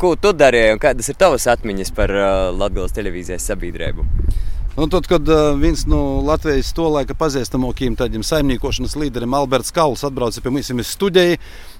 ko 0.00 0.14
tu 0.18 0.32
darīji 0.34 0.74
un 0.74 0.82
kādas 0.82 1.10
ir 1.10 1.18
tavas 1.18 1.46
atmiņas 1.50 1.92
par 1.96 2.12
Latvijas 2.56 2.94
televīzijas 2.96 3.46
sabiedrību. 3.50 4.06
Un 4.76 4.90
tad, 4.92 5.06
kad 5.08 5.24
viens 5.56 5.86
no 5.88 6.20
Latvijas 6.20 6.68
to 6.76 6.84
laika 6.92 7.14
pazīstamākajiem 7.16 7.94
tādiem 7.96 8.20
saimniekošanas 8.20 8.92
līderiem, 9.00 9.32
Alberts 9.32 9.72
Kauls, 9.72 10.02
atbrauca 10.04 10.42
pie 10.44 10.52
mums 10.52 10.68
studijā, 10.90 11.38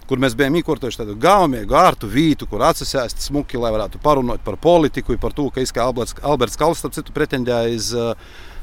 kur 0.08 0.22
mēs 0.22 0.32
bijām 0.38 0.56
īkortojuši 0.62 1.02
tādu 1.02 1.16
gaumīgu, 1.20 1.76
ārtu 1.76 2.08
vītu, 2.08 2.48
kur 2.48 2.64
atsasēst 2.64 3.20
smuki, 3.20 3.60
lai 3.60 3.74
varētu 3.74 4.00
parunāt 4.00 4.40
par 4.46 4.56
politiku, 4.56 5.18
par 5.20 5.36
to, 5.36 5.50
ka 5.52 5.84
Alberts, 5.84 6.16
Alberts 6.24 6.56
Kauls, 6.56 6.80
starp 6.80 6.96
citu, 6.96 7.12
pretendēja 7.12 7.76
uz, 7.76 7.92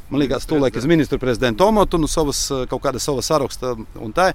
man 0.10 0.26
liekas, 0.26 0.50
to 0.50 0.58
laiku 0.58 0.82
uz 0.82 0.89
ministru 0.89 1.22
prezidentu 1.22 1.67
Omotu, 1.67 2.02
nu, 2.02 2.10
savas, 2.10 2.48
kaut 2.72 2.82
kāda 2.82 2.98
sava 2.98 3.22
saraksta 3.22 3.76
un 4.02 4.17
tā. 4.17 4.32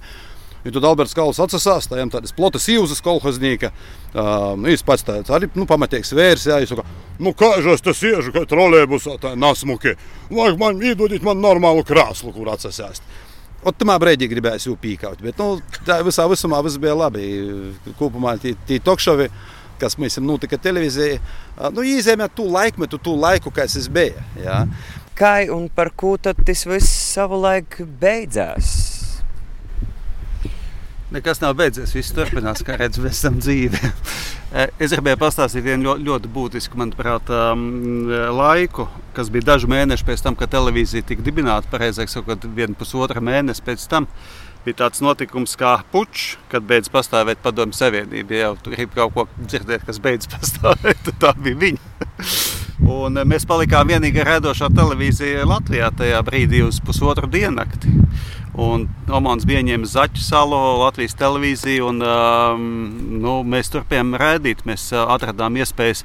Ja 0.65 0.73
tad 0.75 0.83
Alberts 0.83 1.15
Kalns 1.15 1.39
atsasās, 1.39 1.87
tā 1.87 2.01
jām 2.01 2.09
tādas 2.11 2.33
plotas 2.35 2.65
jūzas 2.67 2.99
kolhoznīka. 3.03 3.71
Um, 4.11 4.65
es 4.67 4.83
pats 4.83 5.05
tāds 5.07 5.31
arī 5.31 5.47
nu, 5.55 5.63
pamatīgs 5.69 6.11
vērs, 6.17 6.49
jā, 6.49 6.57
es 6.59 6.73
saku, 6.73 6.83
nu 7.23 7.31
kā 7.37 7.53
es 7.61 7.85
tas 7.85 8.03
iežu, 8.03 8.33
kā 8.35 8.43
trolēbusā 8.49 9.15
tā 9.23 9.35
nasmuki. 9.39 9.95
Vajag 10.33 10.59
man 10.59 10.83
iedodīt 10.83 11.23
man 11.23 11.39
normālu 11.39 11.85
krāslu, 11.87 12.33
kur 12.35 12.51
atsasēst. 12.51 13.07
Ot, 13.63 13.75
tamā 13.79 13.95
brīdī 13.99 14.27
gribēju 14.31 14.71
jau 14.71 14.75
pīkaut, 14.79 15.23
bet 15.23 15.39
nu, 15.39 15.57
tā 15.87 15.99
visā 16.03 16.27
visumā 16.31 16.61
viss 16.63 16.79
bija 16.79 16.95
labi. 16.95 17.23
Kopumā 17.99 18.35
tie 18.39 18.79
tokšovi, 18.83 19.27
kas 19.79 19.95
mums 19.99 20.19
notika 20.23 20.59
televīzijā, 20.59 21.19
nu, 21.75 21.83
izēmē 21.87 22.27
tu 22.35 22.47
laikmetu, 22.51 22.99
tu 23.03 23.15
laiku, 23.19 23.51
kas 23.55 23.79
es 23.79 23.87
biju. 23.91 24.27
Jā. 24.43 24.65
Kā 25.19 25.35
un 25.51 25.67
par 25.75 25.91
ko 25.95 26.17
tas 26.19 26.67
viss 26.67 26.95
savu 27.15 27.39
laiku 27.43 27.87
beidzās? 27.99 28.98
Nekas 31.09 31.39
nav 31.41 31.55
beidzies, 31.57 31.89
viss 31.97 32.13
turpinās, 32.13 32.59
kā 32.61 32.75
redzams, 32.77 33.07
mēs 33.07 33.17
esam 33.17 33.39
dzīvi. 33.41 33.79
es 34.83 34.91
gribēju 34.93 35.17
pastāstīt 35.17 35.65
vienu 35.65 35.87
ļoti, 35.87 36.05
ļoti 36.05 36.29
būtisku, 36.35 36.77
manuprāt, 36.77 37.31
um, 37.33 38.11
laiku, 38.37 38.85
kas 39.17 39.31
bija 39.33 39.47
daži 39.55 39.71
mēneši 39.71 40.05
pēc 40.05 40.21
tam, 40.25 40.37
kad 40.37 40.53
televīzija 40.53 41.07
tika 41.09 41.25
dibināta. 41.25 41.71
Pareizāk 41.71 42.13
sakot, 42.13 42.45
viena 42.53 42.77
pusotra 42.77 43.23
mēneša 43.25 43.65
pēc 43.65 43.87
tam 43.89 44.05
bija 44.65 44.83
tāds 44.83 45.01
notikums 45.01 45.55
kā 45.57 45.79
pučs, 45.91 46.35
kad 46.51 46.65
beidz 46.69 46.91
pastāvēt 46.93 47.41
Padomju 47.41 47.77
Savienība. 47.77 48.35
Ja 48.35 48.49
jau 48.49 48.55
tur 48.61 48.75
grib 48.77 48.93
kaut 48.93 49.15
ko 49.15 49.25
dzirdēt, 49.39 49.85
kas 49.87 50.01
beidz 50.03 50.29
pastāvēt, 50.35 51.01
tad 51.07 51.21
tā 51.23 51.33
bija 51.41 51.57
viņa. 51.65 52.09
Un 52.99 53.17
mēs 53.27 53.45
palikām 53.49 53.89
vienīgā 53.91 54.23
radošā 54.27 54.69
televīzija 54.73 55.45
Latvijā 55.47 55.89
tajā 55.97 56.21
brīdī 56.25 56.61
uz 56.65 56.79
pusotru 56.85 57.27
diennakti. 57.31 57.91
Bija 58.59 59.61
ieņēmis 59.63 59.93
Zaķu 59.95 60.19
salu, 60.19 60.57
Latvijas 60.81 61.15
televīziju, 61.17 61.85
un 61.93 62.03
um, 62.03 62.65
nu, 63.23 63.37
mēs 63.47 63.71
turpinājām 63.71 64.17
rādīt. 64.19 64.65
Mēs 64.67 64.89
uh, 64.91 65.05
atradām 65.13 65.55
iespējas 65.61 66.03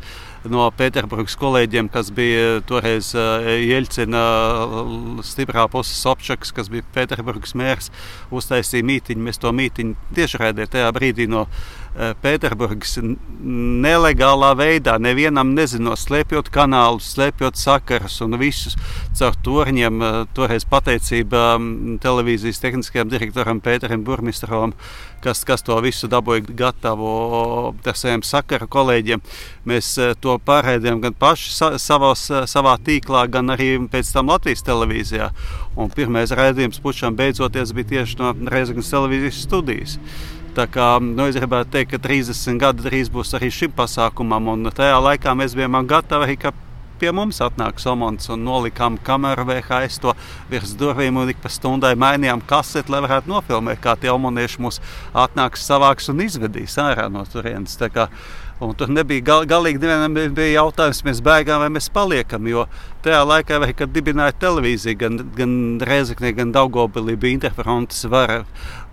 no 0.53 0.69
Pēterburgas 0.77 1.35
kolēģiem, 1.41 1.89
kas 1.93 2.13
bija 2.15 2.61
toreiz 2.69 3.11
uh, 3.19 3.43
Jeļcina 3.59 4.23
uh, 4.23 5.23
stiprā 5.27 5.67
puses 5.73 5.99
Sopčaks, 6.05 6.55
kas 6.55 6.71
bija 6.71 6.87
Pēterburgas 6.95 7.57
mērs, 7.59 7.91
uztaisīja 8.31 8.87
mītiņu. 8.87 9.27
Mēs 9.27 9.43
to 9.43 9.51
mītiņu 9.51 10.15
tieši 10.15 10.43
redzējām 10.45 10.75
tajā 10.77 10.93
brīdī 10.95 11.27
no 11.31 11.49
Pēterburgas 11.95 12.97
nelegālā 13.45 14.51
veidā, 14.59 14.97
nevienam 14.99 15.53
nezinot, 15.55 16.01
slēpjot 16.01 16.49
kanālus, 16.55 17.13
slēpjot 17.15 17.59
sakarus 17.61 18.17
un 18.25 18.35
visus 18.41 18.75
caur 19.15 19.37
torņiem. 19.47 20.03
Eh, 20.03 20.19
toreiz 20.35 20.67
pateicība 20.67 21.45
mm, 21.59 21.99
televīzijas 22.03 22.59
tehniskajam 22.63 23.13
direktoram 23.13 23.61
Pēterim 23.63 24.05
Burmistram, 24.07 24.75
kas, 25.25 25.45
kas 25.47 25.63
to 25.63 25.77
visu 25.85 26.11
dabūja 26.11 26.43
gatavu 26.57 27.15
ar 27.75 27.99
saviem 27.99 28.25
sakaru 28.27 28.69
kolēģiem. 28.71 29.23
Mēs 29.69 29.95
eh, 30.03 30.15
to 30.21 30.39
pārēdījām 30.43 31.03
gan 31.05 31.19
paši 31.19 31.79
savos, 31.79 32.27
savā 32.51 32.77
tīklā, 32.83 33.27
gan 33.31 33.55
arī 33.55 33.77
pēc 33.93 34.15
tam 34.17 34.35
Latvijas 34.35 34.67
televīzijā. 34.67 35.31
Un 35.79 35.95
pirmais 35.95 36.35
raidījums 36.35 36.83
pušām 36.83 37.15
beidzoties 37.19 37.75
bija 37.77 37.95
tieši 37.99 38.19
no 38.23 38.35
Reizeknas 38.51 38.91
televīzijas 38.91 39.45
studijas. 39.47 39.99
Tā 40.55 40.69
kā, 40.71 40.85
nu, 41.03 41.25
es 41.27 41.35
gribētu 41.35 41.73
teikt, 41.75 41.97
ka 41.97 41.99
30 42.05 42.61
gadi 42.63 42.85
drīz 42.85 43.09
būs 43.11 43.35
arī 43.35 43.49
šim 43.51 43.73
pasākumam, 43.75 44.53
un 44.53 44.71
tajā 44.71 45.01
laikā 45.03 45.33
mēs 45.35 45.57
bijām 45.59 45.81
gatavi, 45.91 46.37
ka 46.39 46.53
pie 47.01 47.11
mums 47.11 47.41
atnāk 47.43 47.81
Somons 47.83 48.31
un 48.31 48.45
nolikām 48.47 48.95
kameru 49.03 49.49
VHS 49.49 49.99
to 50.05 50.15
virs 50.53 50.77
durvīm 50.79 51.19
un 51.19 51.33
ik 51.33 51.41
pa 51.43 51.51
stundai 51.51 51.97
mainījām 51.99 52.45
kaseti, 52.47 52.93
lai 52.95 53.03
varētu 53.03 53.33
nofilmēt, 53.33 53.81
kā 53.83 53.97
tie 53.99 54.13
almonieši 54.13 54.63
mūs 54.63 54.79
atnāks, 55.25 55.67
savāks 55.67 56.07
un 56.13 56.23
izvedīs 56.23 56.79
ārā 56.79 57.09
no 57.11 57.27
turienes. 57.27 57.75
Un 58.63 58.71
tur 58.79 58.93
nebija 58.95 59.25
gal, 59.27 59.49
galīgi 59.51 59.83
nevienam 59.83 60.15
bija 60.15 60.61
jautājums, 60.61 61.03
mēs 61.03 61.19
bēgām 61.27 61.65
vai 61.65 61.73
mēs 61.75 61.91
paliekam. 61.93 62.47
Jo 62.47 62.69
tajā 63.03 63.25
laikā, 63.27 63.59
vai, 63.65 63.73
kad 63.75 63.91
dibināja 63.93 64.37
televīziju, 64.45 65.01
gan, 65.01 65.19
gan 65.35 65.57
Reizekne, 65.83 66.31
gan 66.39 66.55
Daugopilī 66.55 67.19
bija 67.19 67.41
interferences 67.41 68.07
vara. 68.07 68.45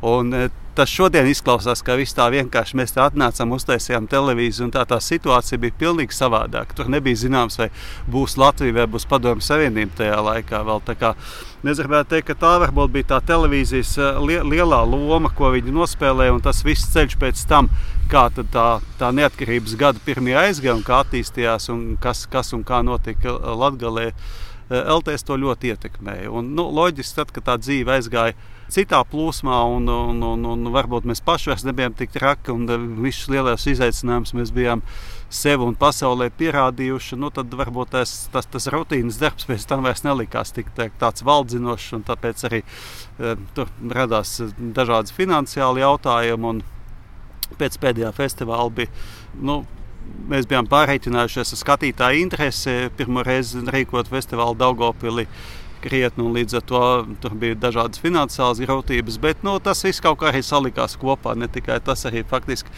Un, 0.02 0.34
e, 0.34 0.50
tas 0.75 0.91
šodien 0.91 1.27
izklausās, 1.29 1.84
ka 1.86 1.97
viss 1.99 2.15
tā 2.17 2.27
vienkārši 2.34 2.77
mēs 2.79 2.95
tā 2.95 3.05
atnācām, 3.10 3.55
uztaisījām 3.57 4.07
televīziju, 4.12 4.67
un 4.67 4.73
tā, 4.75 4.86
tā 4.89 4.99
situācija 5.03 5.60
bija 5.62 5.77
pilnīgi 5.79 6.15
savādāka. 6.15 6.77
Tur 6.77 6.91
nebija 6.91 7.19
zināms, 7.23 7.60
vai 7.62 7.69
būs 8.12 8.38
Latvija 8.41 8.79
vai 8.79 8.88
būs 8.91 9.07
Padomju 9.10 9.45
Savienība 9.45 10.01
tajā 10.01 10.19
laikā. 10.27 10.63
Vēl. 10.67 10.84
Es 11.62 11.77
gribētu 11.77 12.15
teikt, 12.15 12.31
ka 12.31 12.38
tā 12.41 12.51
varbūt 12.63 12.93
bija 12.95 13.10
tā 13.12 13.19
televīzijas 13.31 13.93
e, 14.01 14.12
lielā 14.49 14.79
loma, 14.88 15.29
ko 15.38 15.51
viņi 15.53 15.75
nospēlēja, 15.75 16.34
un 16.34 16.41
tas 16.41 16.63
viss 16.65 16.89
ceļš 16.93 17.17
pēc 17.21 17.43
tam, 17.49 17.69
kā 18.12 18.27
tā, 18.34 18.67
tā 18.97 19.12
neatkarības 19.13 19.75
gada 19.77 20.01
pirmie 20.05 20.34
aizgāja 20.41 20.79
un 20.79 20.86
kā 20.88 21.03
attīstījās 21.05 21.69
un 21.73 21.84
kas, 22.01 22.25
kas 22.31 22.55
un 22.57 22.65
kā 22.67 22.81
notika 22.86 23.38
Latvijā. 23.38 24.10
LTS 24.71 25.27
to 25.27 25.36
ļoti 25.36 25.73
ietekmēja. 25.73 26.31
Un, 26.31 26.53
nu, 26.55 26.69
loģiski, 26.71 27.17
tad, 27.17 27.31
kad 27.36 27.47
tā 27.49 27.57
dzīve 27.60 27.97
aizgāja 27.97 28.38
citā 28.71 29.01
plūsmā, 29.03 29.57
un, 29.67 29.89
un, 29.91 30.21
un, 30.23 30.45
un 30.53 30.69
varbūt 30.71 31.07
mēs 31.10 31.19
paši 31.25 31.51
vairs 31.51 31.65
nebijām 31.67 31.95
tik 31.97 32.13
traki, 32.15 32.53
un 32.53 32.69
visus 33.03 33.27
lielos 33.31 33.67
izaicinājumus 33.67 34.31
mēs 34.38 34.53
bijām 34.55 34.84
sev 35.31 35.63
un 35.65 35.75
pasaulē 35.79 36.29
pierādījuši, 36.39 37.19
nu, 37.19 37.31
tad 37.36 37.51
varbūt 37.55 37.91
tas, 37.97 38.15
tas, 38.31 38.47
tas 38.51 38.69
rutīnas 38.71 39.19
darbs 39.19 39.47
pēc 39.49 39.67
tam 39.67 39.84
vairs 39.88 40.05
nelikās 40.07 40.55
tik 40.55 40.71
tāds 40.75 41.25
valdzinošs, 41.27 41.91
un 41.99 42.07
tāpēc 42.07 42.47
arī 42.47 42.63
e, 42.63 43.36
tur 43.55 43.71
radās 43.91 44.38
dažādas 44.60 45.15
finansiāli 45.15 45.84
jautājumi. 45.84 46.62
Pēc 47.60 47.75
pēdējā 47.84 48.13
festivāla 48.15 48.71
bija 48.71 48.91
nu, 49.43 49.62
mēs 50.32 50.47
bijām 50.50 50.67
pārreikinājušies 50.71 51.56
ar 51.56 51.60
skatītāju 51.62 52.21
interesi. 52.26 52.76
Pirmo 52.97 53.24
reizi 53.26 53.63
rīkot 53.67 54.12
festivālu 54.12 54.58
Daugopilī 54.60 55.28
krietni, 55.82 56.24
un 56.24 56.36
līdz 56.38 56.60
ar 56.60 56.65
to 56.69 56.82
tur 57.24 57.36
bija 57.41 57.58
dažādas 57.58 58.02
finansiālas 58.02 58.62
grūtības. 58.62 59.17
Bet 59.21 59.45
nu, 59.47 59.58
tas 59.63 59.82
viss 59.86 60.04
kaut 60.04 60.19
kā 60.21 60.30
arī 60.30 60.43
salikās 60.45 60.97
kopā. 61.02 61.34
Ne 61.38 61.50
tikai 61.52 61.80
tas, 61.84 62.06
arī 62.10 62.24
faktiski 62.28 62.69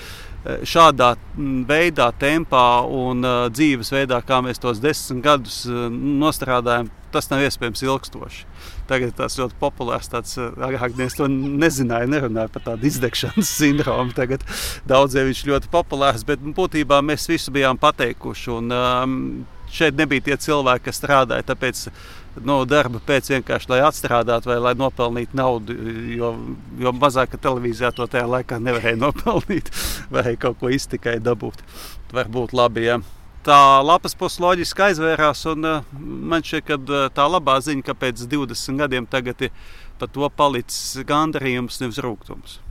šādā 0.43 1.13
mm, 1.15 1.63
veidā, 1.69 2.09
tempā 2.19 2.83
un 2.83 3.23
uh, 3.23 3.45
dzīvesveidā, 3.53 4.19
kā 4.27 4.41
mēs 4.43 4.59
tos 4.59 4.81
desmit 4.83 5.23
gadus 5.23 5.61
uh, 5.69 5.87
nostrādājam, 5.93 6.89
tas 7.13 7.29
nav 7.31 7.45
iespējams 7.45 7.85
ilgstoši. 7.85 8.45
Tagad 8.89 9.13
tas 9.15 9.37
ļoti 9.39 9.55
populārs. 9.61 10.09
Tāds, 10.11 10.35
agrāk 10.37 10.97
mēs 10.99 11.15
to 11.15 11.29
nezinājām, 11.31 12.11
nerunājām 12.11 12.51
par 12.51 12.65
tādu 12.67 12.89
izdegšanas 12.89 13.51
sindromu. 13.59 14.15
Tagad 14.17 14.43
daudziem 14.89 15.29
viņš 15.29 15.45
ļoti 15.51 15.71
populārs, 15.73 16.25
bet 16.27 16.43
būtībā 16.43 16.99
mēs 17.05 17.29
visu 17.31 17.53
bijām 17.55 17.79
pateikuši. 17.79 18.49
Un, 18.57 18.73
um, 18.75 19.19
šeit 19.73 19.97
nebija 19.97 20.27
tie 20.29 20.37
cilvēki, 20.45 20.85
kas 20.87 21.01
strādāja. 21.01 21.45
Tāpēc 21.49 21.87
no 22.41 22.59
nu, 22.61 22.69
darba 22.69 23.01
pēc 23.03 23.31
vienkārši 23.35 23.71
lai 23.73 23.81
atstrādātu 23.87 24.51
vai 24.51 24.59
lai 24.61 24.75
nopelnītu 24.79 25.37
naudu. 25.37 25.75
Jo, 26.13 26.33
jo 26.81 26.93
mazāk 26.97 27.37
televīzijā 27.37 27.93
to 27.97 28.07
tajā 28.09 28.29
laikā 28.37 28.61
nevarēja 28.61 29.01
nopelnīt, 29.07 29.73
vai 30.13 30.37
kaut 30.39 30.61
ko 30.61 30.71
iztikai 30.73 31.19
dabūt. 31.23 31.65
Varbūt 32.13 32.55
labi. 32.57 32.87
Ja 32.89 33.01
tā 33.43 33.59
lapas 33.83 34.15
puse 34.15 34.39
loģiski 34.43 34.85
aizvērās. 34.87 35.43
Un, 35.51 35.67
uh, 35.67 35.95
man 36.31 36.45
šķiet, 36.45 36.67
ka 36.67 36.77
uh, 36.79 37.07
tā 37.13 37.27
labā 37.27 37.57
ziņa, 37.63 37.83
ka 37.89 37.97
pēc 38.05 38.23
20 38.31 38.79
gadiem 38.79 39.09
tagad 39.09 39.49
ir 39.49 39.51
par 39.99 40.11
to 40.11 40.29
palicis 40.35 41.03
gandarījums, 41.07 41.81
nevis 41.83 42.01
rūkums. 42.03 42.62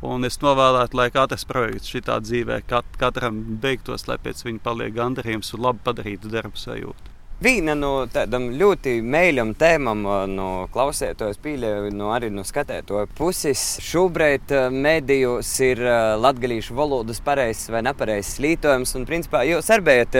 Un 0.00 0.24
es 0.24 0.38
novēlētu, 0.40 0.96
lai 0.96 1.10
katrs 1.12 1.44
projekts 1.44 1.92
šitā 1.92 2.16
dzīvē, 2.24 2.62
kat, 2.70 2.86
katram 3.00 3.42
beigtos, 3.60 4.06
lai 4.08 4.16
pēc 4.24 4.46
viņa 4.46 4.62
paliek 4.64 4.94
gandarījums 4.96 5.52
un 5.56 5.66
labi 5.66 5.84
padarītu 5.84 6.32
darbu 6.32 6.56
sajūtu. 6.56 7.09
Viena 7.40 7.72
no 7.72 8.02
tādām 8.12 8.50
ļoti 8.52 8.98
mēļām 9.00 9.54
tēmām, 9.56 10.02
no 10.28 10.48
klausētājas 10.74 11.38
pīļa, 11.40 11.70
no 11.96 12.10
arī 12.12 12.28
no 12.28 12.42
skatētāja 12.44 13.06
puses, 13.16 13.62
šobrīd 13.80 14.52
medijos 14.74 15.48
ir 15.64 15.80
latviešu 16.20 16.76
valodas 16.76 17.22
pareizs 17.24 17.70
vai 17.72 17.80
nepareizs 17.86 18.36
lietojums. 18.44 18.92
Un, 18.98 19.06
principā, 19.08 19.40
jūs 19.48 19.72
arī 19.72 19.86
bijat 19.86 20.18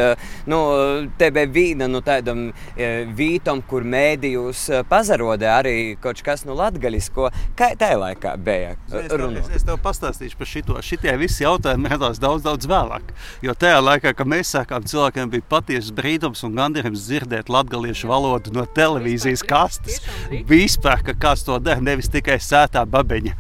nu, 0.48 0.60
viena 1.52 1.90
no 1.92 2.00
tādām 2.06 2.46
vītām, 3.18 3.60
kur 3.68 3.84
medijos 3.84 4.64
pazarodē 4.88 5.52
arī 5.58 5.76
kaut 6.00 6.24
kas 6.24 6.46
no 6.48 6.56
latgaļisko. 6.56 7.28
Kā 7.52 7.74
tajā 7.76 8.00
laikā 8.00 8.32
bija? 8.40 8.72
Es, 8.88 9.12
es, 9.12 9.52
es 9.60 9.68
tev 9.68 9.76
pastāstīšu 9.84 10.40
par 10.40 10.52
šito. 10.54 10.78
Šitie 10.80 11.12
visi 11.20 11.44
jautājumi 11.44 11.92
radās 11.92 12.16
daudz, 12.24 12.48
daudz 12.48 12.64
vēlāk. 12.72 13.12
Jo 13.44 13.52
tajā 13.52 13.84
laikā, 13.84 14.16
kad 14.16 14.32
mēs 14.38 14.56
sākām, 14.56 14.88
cilvēkiem 14.88 15.36
bija 15.36 15.48
patiesas 15.52 15.92
brīnums 15.92 16.48
un 16.48 16.56
gandarījums 16.56 17.09
dzirdēt 17.10 17.50
latviešu 17.52 18.10
valodu 18.10 18.54
no 18.54 18.66
televīzijas 18.78 19.42
kastes. 19.46 20.00
Vispār, 20.48 21.02
ka 21.06 21.16
kāds 21.18 21.44
to 21.46 21.58
dara, 21.62 21.82
nevis 21.82 22.10
tikai 22.12 22.38
sētā 22.42 22.86
babeņa. 22.88 23.34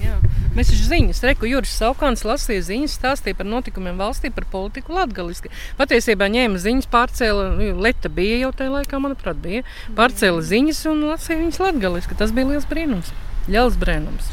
Jā. 0.00 0.16
Mēs 0.56 0.70
esam 0.72 0.88
ziņas, 0.90 1.22
reku 1.28 1.46
Juris 1.46 1.72
Saukāns 1.76 2.24
lasīja 2.26 2.64
ziņas, 2.70 2.96
stāstīja 2.98 3.36
par 3.38 3.46
notikumiem 3.46 4.00
valstī, 4.00 4.32
par 4.34 4.48
politiku 4.50 4.96
latgaliski. 4.96 5.52
Patiesībā 5.78 6.30
ņēma 6.32 6.58
ziņas, 6.62 6.88
pārcēla, 6.90 7.50
nu, 7.58 7.70
Leta 7.84 8.10
bija 8.12 8.40
jau 8.46 8.52
tajā 8.58 8.74
laikā, 8.78 9.02
manuprāt, 9.02 9.38
bija, 9.44 9.66
pārcēla 9.98 10.42
ziņas 10.50 10.86
un 10.90 11.04
lasīja 11.12 11.42
viņas 11.44 11.62
latgaliski. 11.62 12.18
Tas 12.18 12.34
bija 12.34 12.54
liels 12.54 12.70
brīnums, 12.70 13.12
liels 13.46 13.78
brīnums. 13.78 14.32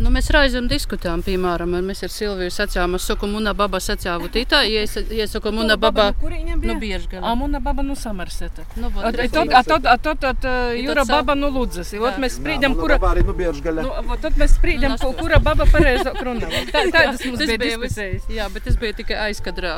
Nu, 0.00 0.08
mēs 0.12 0.30
reizēm 0.32 0.68
diskutējām, 0.70 1.20
piemēram, 1.26 1.74
mēs 1.84 2.00
ar 2.06 2.12
Silviju 2.12 2.52
sacījām, 2.54 2.96
es 2.96 3.04
saku, 3.10 3.28
muna 3.28 3.52
baba 3.56 3.76
sacīja, 3.82 4.14
tā, 4.48 4.62
ja 4.64 4.84
es, 4.86 4.94
ja 4.96 5.26
es 5.26 5.34
saku, 5.34 5.52
muna 5.52 5.76
baba, 5.76 6.06
nu, 6.22 6.76
bieži 6.80 7.10
gan. 7.10 7.26
A, 7.28 7.34
muna 7.36 7.60
baba, 7.60 7.84
nu, 7.84 7.96
Samarseta. 7.98 8.64
Nu, 8.80 8.88
a, 9.02 9.12
tot, 9.12 9.52
a, 9.52 9.62
tot, 9.66 9.86
a, 9.86 9.96
tot, 10.00 10.22
tot, 10.22 10.46
Jura 10.80 11.04
baba, 11.08 11.36
nu, 11.36 11.50
Ludzas. 11.52 11.92
Ot 12.00 12.16
mēs 12.22 12.38
sprīdam, 12.38 12.76
kura, 12.78 12.96
nu, 13.20 13.34
bieži 13.36 13.64
gan. 13.66 13.82
Nu, 13.84 14.16
tad 14.22 14.40
mēs 14.40 14.56
sprīdam, 14.56 14.96
nu, 14.96 15.12
kura 15.20 15.42
baba 15.44 15.68
pareizāk 15.68 16.16
runā. 16.26 16.48
Tā, 16.72 16.86
tādas 16.88 17.26
mums 17.28 17.44
bija 17.44 17.60
diskusijas. 17.60 18.24
Jā, 18.32 18.48
bet 18.54 18.70
es 18.72 18.80
biju 18.80 18.96
tikai 19.02 19.20
aizkadrā, 19.28 19.74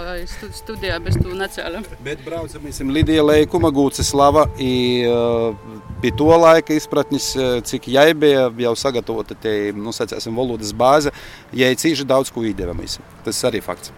studijā, 0.55 1.01
bez 1.03 1.19
tu 1.19 1.35
necēlam. 1.35 1.87
Bet 2.07 2.23
braucam, 2.27 2.63
mēs 2.63 2.79
Lidija 2.87 3.27
Leikuma, 3.27 3.75
Gūce 3.75 4.07
Slava, 4.07 4.47
i, 4.63 4.73
pie 6.05 6.13
to 6.17 6.29
laika 6.37 6.77
izpratnis, 6.77 7.33
cik 7.65 7.89
jai 7.89 8.11
bija 8.15 8.51
jau 8.67 8.77
sagatavota 8.77 9.37
tie, 9.41 9.73
nu, 9.73 9.95
sacīt, 9.97 10.19
esam 10.21 10.37
valodas 10.37 10.75
bāze, 10.77 11.15
ja 11.57 11.73
ir 11.73 11.81
cīši 11.81 12.05
daudz 12.09 12.33
ko 12.35 12.45
iedeva 12.45 12.77
mēs. 12.77 13.01
Tas 13.25 13.41
arī 13.49 13.65
fakts. 13.65 13.95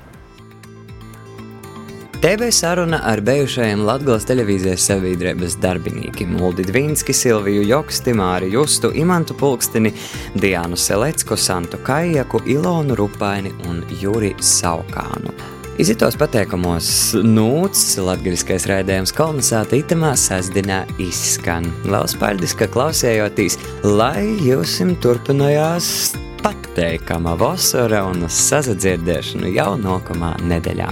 TV 2.22 2.48
saruna 2.50 3.00
ar 3.04 3.20
bijušajiem 3.20 3.82
Latvijas 3.86 4.24
televīzijas 4.26 4.86
sabiedrības 4.88 5.58
darbiniekiem 5.60 6.32
Muldi 6.38 6.64
Dvīnski, 6.64 7.12
Silviju 7.12 7.66
Joksti, 7.68 8.14
Māri 8.16 8.48
Justu, 8.54 8.88
Imantu 8.96 9.36
Pulkstini, 9.36 9.92
Diānu 10.34 10.78
Selecko, 10.80 11.36
Santu 11.36 11.82
Kajaku, 11.84 12.40
Ilonu 12.46 12.96
Rupaini 12.96 13.52
un 13.68 13.84
Juri 14.00 14.32
Saukānu. 14.40 15.55
Izitos 15.76 16.14
pateikumos 16.16 16.86
nūts, 17.20 17.98
latgaliskais 18.00 18.64
raidījums 18.70 19.12
kolonizāta 19.12 19.76
itamā 19.76 20.14
sasdinā 20.16 20.78
izskan. 21.04 21.68
Laus 21.84 22.14
paldies, 22.16 22.54
ka 22.56 22.64
klausējotīs, 22.72 23.58
lai 23.84 24.24
jūsim 24.40 24.94
turpinājās 25.04 26.14
pateikama 26.40 27.36
vasara 27.36 28.06
un 28.08 28.24
sazadzirdēšanu 28.24 29.52
jau 29.52 29.74
nākamā 29.82 30.32
nedēļā. 30.48 30.88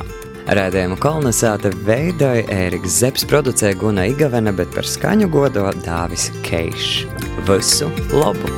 Rādījumu 0.60 1.00
kolonizāta 1.00 1.72
veidoja 1.88 2.44
Ēriks 2.52 3.00
Zepes, 3.00 3.24
producēja 3.30 3.80
Guna 3.80 4.04
Igavena, 4.12 4.52
bet 4.52 4.68
par 4.76 4.84
skaņu 4.84 5.32
godo 5.32 5.64
Dāvis 5.80 6.28
Keišs. 6.44 7.06
Visu 7.48 7.88
labu! 8.12 8.52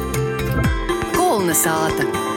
Kolonizāta! 1.14 2.36